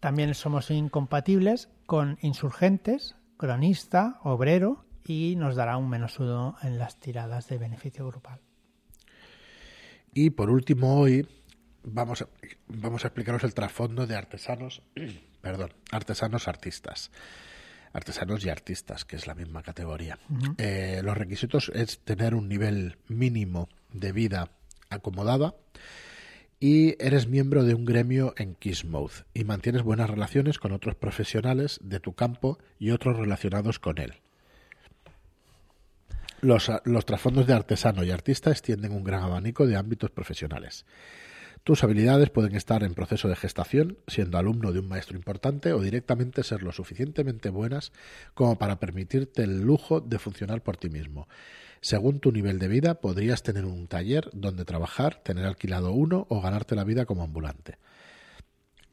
También 0.00 0.34
somos 0.34 0.70
incompatibles 0.70 1.68
con 1.84 2.16
insurgentes, 2.22 3.16
cronista, 3.36 4.18
obrero 4.22 4.86
y 5.04 5.34
nos 5.36 5.56
dará 5.56 5.76
un 5.76 5.90
menos 5.90 6.18
uno 6.20 6.56
en 6.62 6.78
las 6.78 6.96
tiradas 6.96 7.48
de 7.48 7.58
beneficio 7.58 8.06
grupal. 8.06 8.40
Y 10.14 10.30
por 10.30 10.48
último, 10.48 10.98
hoy 10.98 11.28
vamos 11.86 12.22
a, 12.22 12.28
vamos 12.66 13.04
a 13.04 13.08
explicaros 13.08 13.44
el 13.44 13.54
trasfondo 13.54 14.06
de 14.06 14.16
artesanos, 14.16 14.82
perdón, 15.40 15.72
artesanos 15.90 16.48
artistas. 16.48 17.10
Artesanos 17.92 18.44
y 18.44 18.50
artistas, 18.50 19.06
que 19.06 19.16
es 19.16 19.26
la 19.26 19.34
misma 19.34 19.62
categoría. 19.62 20.18
Eh, 20.58 21.00
los 21.02 21.16
requisitos 21.16 21.72
es 21.74 22.00
tener 22.00 22.34
un 22.34 22.46
nivel 22.46 22.98
mínimo 23.08 23.70
de 23.90 24.12
vida 24.12 24.50
acomodada 24.90 25.54
y 26.60 27.02
eres 27.02 27.26
miembro 27.26 27.64
de 27.64 27.72
un 27.72 27.86
gremio 27.86 28.34
en 28.36 28.54
Kissmouth 28.54 29.24
y 29.32 29.44
mantienes 29.44 29.82
buenas 29.82 30.10
relaciones 30.10 30.58
con 30.58 30.72
otros 30.72 30.94
profesionales 30.94 31.80
de 31.82 31.98
tu 31.98 32.12
campo 32.12 32.58
y 32.78 32.90
otros 32.90 33.16
relacionados 33.16 33.78
con 33.78 33.96
él. 33.96 34.16
Los, 36.42 36.70
los 36.84 37.06
trasfondos 37.06 37.46
de 37.46 37.54
artesano 37.54 38.04
y 38.04 38.10
artista 38.10 38.50
extienden 38.50 38.92
un 38.92 39.04
gran 39.04 39.22
abanico 39.22 39.66
de 39.66 39.76
ámbitos 39.76 40.10
profesionales. 40.10 40.84
Tus 41.66 41.82
habilidades 41.82 42.30
pueden 42.30 42.54
estar 42.54 42.84
en 42.84 42.94
proceso 42.94 43.26
de 43.26 43.34
gestación, 43.34 43.98
siendo 44.06 44.38
alumno 44.38 44.70
de 44.70 44.78
un 44.78 44.86
maestro 44.86 45.16
importante 45.16 45.72
o 45.72 45.80
directamente 45.80 46.44
ser 46.44 46.62
lo 46.62 46.70
suficientemente 46.70 47.50
buenas 47.50 47.90
como 48.34 48.56
para 48.56 48.78
permitirte 48.78 49.42
el 49.42 49.62
lujo 49.62 50.00
de 50.00 50.20
funcionar 50.20 50.62
por 50.62 50.76
ti 50.76 50.90
mismo. 50.90 51.26
Según 51.80 52.20
tu 52.20 52.30
nivel 52.30 52.60
de 52.60 52.68
vida, 52.68 53.00
podrías 53.00 53.42
tener 53.42 53.64
un 53.64 53.88
taller 53.88 54.30
donde 54.32 54.64
trabajar, 54.64 55.16
tener 55.24 55.44
alquilado 55.44 55.90
uno 55.90 56.28
o 56.30 56.40
ganarte 56.40 56.76
la 56.76 56.84
vida 56.84 57.04
como 57.04 57.24
ambulante. 57.24 57.78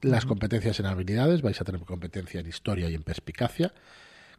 Las 0.01 0.25
competencias 0.25 0.79
en 0.79 0.87
habilidades, 0.87 1.43
vais 1.43 1.61
a 1.61 1.65
tener 1.65 1.81
competencia 1.81 2.39
en 2.39 2.47
historia 2.47 2.89
y 2.89 2.95
en 2.95 3.03
perspicacia, 3.03 3.71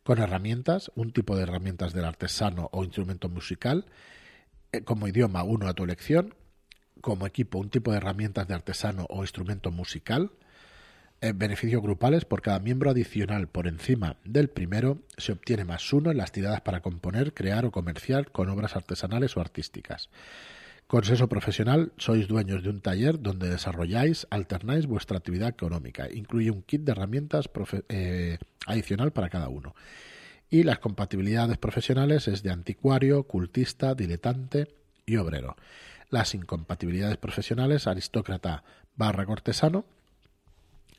con 0.03 0.19
herramientas, 0.19 0.91
un 0.97 1.13
tipo 1.13 1.37
de 1.37 1.45
herramientas 1.45 1.93
del 1.93 2.05
artesano 2.05 2.69
o 2.73 2.83
instrumento 2.83 3.29
musical, 3.29 3.87
eh, 4.73 4.81
como 4.83 5.07
idioma 5.07 5.45
uno 5.45 5.69
a 5.69 5.75
tu 5.75 5.85
elección, 5.85 6.35
como 7.05 7.27
equipo 7.27 7.59
un 7.59 7.69
tipo 7.69 7.91
de 7.91 7.99
herramientas 7.99 8.49
de 8.49 8.55
artesano 8.55 9.07
o 9.11 9.21
instrumento 9.21 9.71
musical. 9.71 10.31
En 11.21 11.39
beneficios 11.39 11.83
grupales 11.83 12.25
por 12.25 12.41
cada 12.41 12.61
miembro 12.61 12.91
adicional 12.91 13.47
por 13.47 13.67
encima 13.67 14.17
del 14.25 14.49
primero 14.49 15.03
se 15.19 15.33
obtiene 15.33 15.67
más 15.67 15.93
uno 15.93 16.11
en 16.11 16.17
las 16.17 16.33
tiradas 16.33 16.63
para 16.63 16.81
componer, 16.81 17.35
crear 17.35 17.67
o 17.67 17.71
comerciar 17.71 18.33
con 18.33 18.49
obras 18.49 18.75
artesanales 18.75 19.37
o 19.37 19.43
artísticas. 19.43 20.09
Consenso 20.87 21.29
profesional, 21.29 21.93
sois 21.99 22.27
dueños 22.27 22.63
de 22.63 22.71
un 22.71 22.81
taller 22.81 23.21
donde 23.21 23.51
desarrolláis, 23.51 24.27
alternáis 24.31 24.87
vuestra 24.87 25.19
actividad 25.19 25.51
económica. 25.51 26.09
Incluye 26.11 26.51
un 26.51 26.63
kit 26.63 26.85
de 26.85 26.93
herramientas 26.93 27.51
eh, 27.91 28.39
adicional 28.67 29.13
para 29.13 29.29
cada 29.29 29.51
uno. 29.51 29.75
Y 30.49 30.63
las 30.63 30.79
compatibilidades 30.79 31.59
profesionales 31.59 32.29
es 32.29 32.43
de 32.43 32.51
anticuario, 32.51 33.25
cultista, 33.25 33.95
diletante 33.95 34.69
y 35.05 35.17
obrero 35.17 35.57
las 36.15 36.33
incompatibilidades 36.33 37.17
profesionales, 37.17 37.89
aristócrata 37.89 38.63
barra 38.95 39.27
cortesano, 39.27 39.85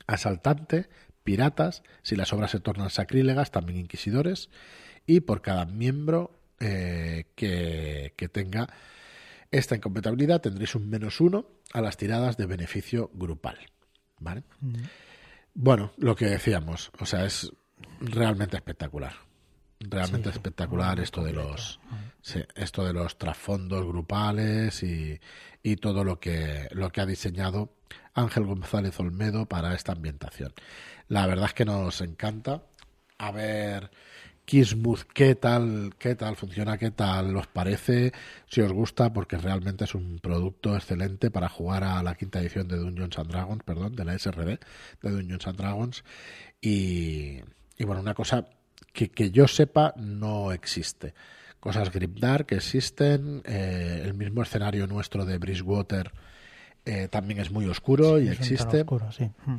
asaltante, 0.06 0.90
piratas, 1.24 1.82
si 2.02 2.16
las 2.16 2.34
obras 2.34 2.50
se 2.50 2.60
tornan 2.60 2.90
sacrílegas, 2.90 3.50
también 3.50 3.78
inquisidores, 3.78 4.50
y 5.06 5.20
por 5.20 5.40
cada 5.40 5.64
miembro 5.64 6.38
eh, 6.60 7.24
que, 7.34 8.12
tenga 8.30 8.68
esta 9.50 9.74
incompatibilidad 9.74 10.42
tendréis 10.42 10.74
un 10.74 10.90
menos 10.90 11.18
uno 11.22 11.46
a 11.72 11.80
las 11.80 11.96
tiradas 11.96 12.36
de 12.36 12.44
beneficio 12.44 13.10
grupal. 13.14 13.56
¿Vale? 14.18 14.42
Bueno, 15.54 15.92
lo 15.96 16.14
que 16.14 16.26
decíamos, 16.26 16.90
o 16.98 17.06
sea, 17.06 17.24
es 17.24 17.50
realmente 18.00 18.56
espectacular 18.56 19.14
realmente 19.80 20.30
espectacular 20.30 21.00
esto 21.00 21.22
de 21.22 21.32
los 21.32 21.80
esto 22.54 22.84
de 22.84 22.92
los 22.92 23.18
trasfondos 23.18 23.86
grupales 23.86 24.82
y, 24.82 25.20
y, 25.62 25.76
todo 25.76 26.02
lo 26.02 26.18
que 26.18 26.68
lo 26.72 26.90
que 26.90 27.00
ha 27.00 27.06
diseñado 27.06 27.72
Ángel 28.14 28.44
González 28.46 28.98
Olmedo 28.98 29.46
para 29.46 29.74
esta 29.74 29.92
ambientación. 29.92 30.52
La 31.08 31.26
verdad 31.26 31.46
es 31.46 31.54
que 31.54 31.64
nos 31.64 32.00
encanta. 32.00 32.62
A 33.18 33.30
ver 33.30 33.90
Kismuth 34.44 35.02
qué 35.14 35.34
tal 35.34 35.94
qué 35.98 36.14
tal 36.14 36.36
funciona, 36.36 36.78
qué 36.78 36.90
tal 36.90 37.36
os 37.36 37.46
parece, 37.46 38.12
si 38.48 38.60
os 38.60 38.72
gusta 38.72 39.12
porque 39.12 39.38
realmente 39.38 39.84
es 39.84 39.94
un 39.94 40.18
producto 40.18 40.74
excelente 40.76 41.30
para 41.30 41.48
jugar 41.48 41.84
a 41.84 42.02
la 42.02 42.14
quinta 42.14 42.40
edición 42.40 42.68
de 42.68 42.76
Dungeons 42.76 43.18
and 43.18 43.30
Dragons, 43.30 43.62
perdón, 43.64 43.94
de 43.94 44.04
la 44.04 44.18
SRD 44.18 44.58
de 45.02 45.10
Dungeons 45.10 45.46
and 45.46 45.58
Dragons. 45.58 46.04
Y 46.60 47.40
y 47.78 47.84
bueno, 47.84 48.00
una 48.00 48.14
cosa 48.14 48.46
que, 48.92 49.10
que 49.10 49.30
yo 49.30 49.48
sepa 49.48 49.94
no 49.96 50.52
existe. 50.52 51.14
Cosas 51.60 51.90
Grimdark 51.92 52.46
que 52.46 52.56
existen, 52.56 53.42
eh, 53.44 54.02
el 54.04 54.14
mismo 54.14 54.42
escenario 54.42 54.86
nuestro 54.86 55.24
de 55.24 55.38
Bridgewater 55.38 56.12
eh, 56.84 57.08
también 57.08 57.40
es 57.40 57.50
muy 57.50 57.66
oscuro 57.66 58.20
y 58.20 58.28
existe. 58.28 58.82
Oscuro, 58.82 59.10
sí. 59.10 59.30
Mm. 59.44 59.56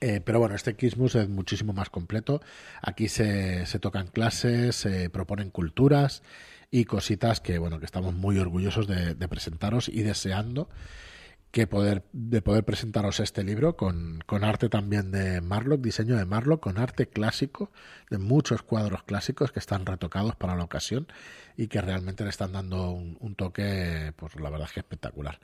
Eh, 0.00 0.20
pero 0.24 0.38
bueno, 0.38 0.54
este 0.54 0.76
Kismus 0.76 1.16
es 1.16 1.28
muchísimo 1.28 1.72
más 1.72 1.90
completo. 1.90 2.40
Aquí 2.82 3.08
se, 3.08 3.66
se 3.66 3.78
tocan 3.78 4.08
clases, 4.08 4.76
se 4.76 5.10
proponen 5.10 5.50
culturas 5.50 6.22
y 6.70 6.84
cositas 6.84 7.40
que 7.40 7.58
bueno 7.58 7.78
que 7.78 7.86
estamos 7.86 8.14
muy 8.14 8.38
orgullosos 8.38 8.86
de, 8.86 9.28
presentaros 9.28 9.88
y 9.88 10.02
deseando 10.02 10.68
que 11.50 11.66
poder 11.66 12.04
de 12.12 12.42
poder 12.42 12.64
presentaros 12.64 13.20
este 13.20 13.42
libro 13.42 13.76
con, 13.76 14.20
con, 14.26 14.44
arte 14.44 14.68
también 14.68 15.10
de 15.10 15.40
Marlock, 15.40 15.80
diseño 15.80 16.16
de 16.16 16.26
Marlock, 16.26 16.60
con 16.60 16.78
arte 16.78 17.08
clásico, 17.08 17.70
de 18.10 18.18
muchos 18.18 18.62
cuadros 18.62 19.02
clásicos 19.04 19.50
que 19.50 19.58
están 19.58 19.86
retocados 19.86 20.36
para 20.36 20.56
la 20.56 20.64
ocasión 20.64 21.08
y 21.56 21.68
que 21.68 21.80
realmente 21.80 22.24
le 22.24 22.30
están 22.30 22.52
dando 22.52 22.90
un, 22.90 23.34
toque, 23.34 24.12
pues 24.16 24.36
la 24.36 24.50
verdad 24.50 24.66
es 24.68 24.74
que 24.74 24.80
espectacular. 24.80 25.40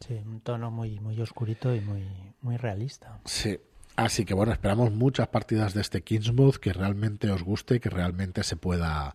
Sí, 0.00 0.14
un 0.14 0.40
tono 0.40 0.70
muy, 0.70 1.00
muy 1.00 1.20
oscurito 1.20 1.74
y 1.74 1.80
muy, 1.80 2.04
muy 2.42 2.56
realista. 2.56 3.18
Sí. 3.24 3.58
Así 3.96 4.26
que 4.26 4.34
bueno, 4.34 4.52
esperamos 4.52 4.92
muchas 4.92 5.28
partidas 5.28 5.72
de 5.72 5.80
este 5.80 6.02
Kingsmouth 6.02 6.56
que 6.56 6.74
realmente 6.74 7.30
os 7.30 7.42
guste 7.42 7.76
y 7.76 7.80
que 7.80 7.88
realmente 7.88 8.42
se 8.42 8.56
pueda, 8.56 9.14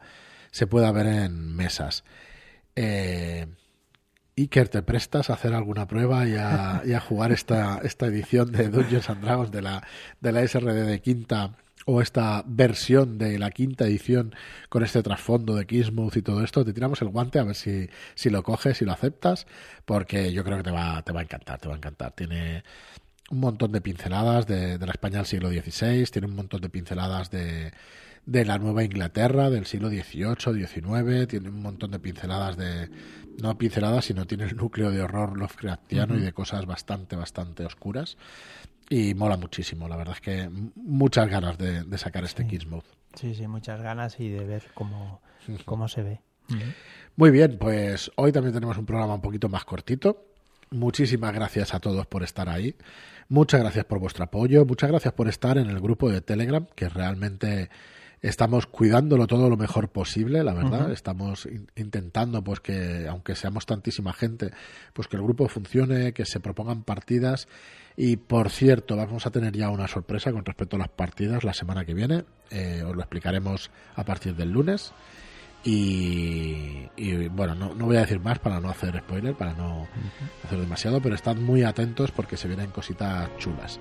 se 0.49 0.65
pueda 0.65 0.91
ver 0.91 1.05
en 1.05 1.55
mesas. 1.55 2.03
Eh, 2.75 3.45
Iker, 4.37 4.69
¿te 4.69 4.81
prestas 4.81 5.29
a 5.29 5.33
hacer 5.33 5.53
alguna 5.53 5.87
prueba 5.87 6.25
y 6.27 6.35
a, 6.35 6.99
jugar 6.99 7.31
esta, 7.31 7.79
esta 7.83 8.07
edición 8.07 8.51
de 8.51 8.69
Dungeons 8.69 9.09
and 9.09 9.23
Dragons 9.23 9.51
de 9.51 9.61
la, 9.61 9.85
de 10.19 10.31
la 10.31 10.47
SRD 10.47 10.85
de 10.85 11.01
quinta 11.01 11.57
o 11.85 12.01
esta 12.01 12.43
versión 12.45 13.17
de 13.17 13.39
la 13.39 13.49
quinta 13.51 13.85
edición 13.85 14.35
con 14.69 14.83
este 14.83 15.01
trasfondo 15.01 15.55
de 15.55 15.65
Kismuth 15.65 16.15
y 16.15 16.21
todo 16.21 16.43
esto, 16.43 16.63
te 16.63 16.73
tiramos 16.73 17.01
el 17.01 17.09
guante 17.09 17.39
a 17.39 17.43
ver 17.43 17.55
si, 17.55 17.89
si 18.13 18.29
lo 18.29 18.43
coges, 18.43 18.77
si 18.77 18.85
lo 18.85 18.91
aceptas, 18.91 19.47
porque 19.85 20.31
yo 20.31 20.43
creo 20.43 20.57
que 20.57 20.63
te 20.63 20.71
va, 20.71 21.01
te 21.01 21.11
va 21.11 21.21
a 21.21 21.23
encantar, 21.23 21.59
te 21.59 21.67
va 21.67 21.73
a 21.73 21.77
encantar. 21.77 22.11
Tiene 22.11 22.63
un 23.31 23.39
montón 23.39 23.71
de 23.71 23.81
pinceladas 23.81 24.45
de, 24.45 24.77
de 24.77 24.85
la 24.85 24.91
España 24.91 25.17
del 25.17 25.25
siglo 25.25 25.49
XVI, 25.49 26.05
tiene 26.05 26.27
un 26.27 26.35
montón 26.35 26.61
de 26.61 26.69
pinceladas 26.69 27.31
de, 27.31 27.71
de 28.25 28.45
la 28.45 28.57
Nueva 28.57 28.83
Inglaterra 28.83 29.49
del 29.49 29.65
siglo 29.65 29.89
XVIII, 29.89 30.67
XIX, 30.67 31.27
tiene 31.27 31.49
un 31.49 31.61
montón 31.61 31.91
de 31.91 31.99
pinceladas 31.99 32.57
de, 32.57 32.89
no 33.41 33.57
pinceladas, 33.57 34.05
sino 34.05 34.25
tiene 34.25 34.45
el 34.45 34.55
núcleo 34.55 34.91
de 34.91 35.01
horror 35.01 35.37
Lovecraftiano 35.37 36.15
y 36.15 36.21
de 36.21 36.33
cosas 36.33 36.65
bastante, 36.65 37.15
bastante 37.15 37.65
oscuras. 37.65 38.17
Y 38.89 39.13
mola 39.13 39.37
muchísimo, 39.37 39.87
la 39.87 39.95
verdad 39.95 40.15
es 40.15 40.21
que 40.21 40.49
muchas 40.75 41.29
ganas 41.29 41.57
de, 41.57 41.97
sacar 41.97 42.25
este 42.25 42.45
Kids 42.45 42.67
Mode. 42.67 42.83
Sí, 43.15 43.33
sí, 43.33 43.47
muchas 43.47 43.81
ganas 43.81 44.19
y 44.19 44.29
de 44.29 44.45
ver 44.45 44.63
cómo, 44.73 45.21
cómo 45.65 45.87
se 45.87 46.03
ve. 46.03 46.21
Muy 47.15 47.31
bien, 47.31 47.57
pues 47.57 48.11
hoy 48.15 48.31
también 48.31 48.53
tenemos 48.53 48.77
un 48.77 48.85
programa 48.85 49.13
un 49.15 49.21
poquito 49.21 49.47
más 49.47 49.63
cortito. 49.63 50.25
Muchísimas 50.71 51.33
gracias 51.33 51.73
a 51.73 51.79
todos 51.79 52.05
por 52.07 52.23
estar 52.23 52.49
ahí. 52.49 52.75
Muchas 53.29 53.61
gracias 53.61 53.85
por 53.85 53.99
vuestro 53.99 54.25
apoyo. 54.25 54.65
Muchas 54.65 54.89
gracias 54.89 55.13
por 55.13 55.27
estar 55.27 55.57
en 55.57 55.69
el 55.69 55.79
grupo 55.79 56.09
de 56.09 56.21
Telegram, 56.21 56.65
que 56.75 56.89
realmente 56.89 57.69
estamos 58.21 58.67
cuidándolo 58.67 59.25
todo 59.27 59.49
lo 59.49 59.57
mejor 59.57 59.89
posible, 59.89 60.43
la 60.43 60.53
verdad. 60.53 60.91
Estamos 60.91 61.47
intentando, 61.75 62.43
pues 62.43 62.59
que, 62.59 63.07
aunque 63.07 63.35
seamos 63.35 63.65
tantísima 63.65 64.13
gente, 64.13 64.51
pues 64.93 65.07
que 65.07 65.17
el 65.17 65.23
grupo 65.23 65.47
funcione, 65.47 66.13
que 66.13 66.25
se 66.25 66.39
propongan 66.39 66.83
partidas. 66.83 67.47
Y 67.97 68.17
por 68.17 68.49
cierto, 68.49 68.95
vamos 68.95 69.25
a 69.25 69.31
tener 69.31 69.53
ya 69.53 69.69
una 69.69 69.87
sorpresa 69.87 70.31
con 70.31 70.45
respecto 70.45 70.75
a 70.75 70.79
las 70.79 70.89
partidas 70.89 71.43
la 71.43 71.53
semana 71.53 71.83
que 71.83 71.93
viene. 71.93 72.23
Eh, 72.51 72.83
os 72.85 72.95
lo 72.95 73.01
explicaremos 73.01 73.71
a 73.95 74.05
partir 74.05 74.35
del 74.35 74.51
lunes. 74.51 74.93
Y, 75.63 76.87
bueno, 77.29 77.53
no, 77.53 77.75
no, 77.75 77.85
voy 77.85 77.97
a 77.97 78.01
decir 78.01 78.19
más 78.19 78.39
para 78.39 78.59
no 78.59 78.69
hacer 78.69 78.97
spoiler, 78.97 79.35
para 79.35 79.53
no 79.53 79.87
hacer 80.43 80.59
demasiado, 80.59 81.01
pero 81.01 81.13
estad 81.13 81.35
muy 81.35 81.61
atentos 81.61 82.09
porque 82.11 82.35
se 82.35 82.47
vienen 82.47 82.71
cositas 82.71 83.29
chulas. 83.37 83.79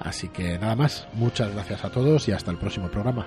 Así 0.00 0.28
que 0.28 0.58
nada 0.58 0.74
más, 0.74 1.06
muchas 1.14 1.52
gracias 1.52 1.84
a 1.84 1.90
todos 1.90 2.26
y 2.26 2.32
hasta 2.32 2.50
el 2.50 2.56
próximo 2.56 2.88
programa. 2.88 3.26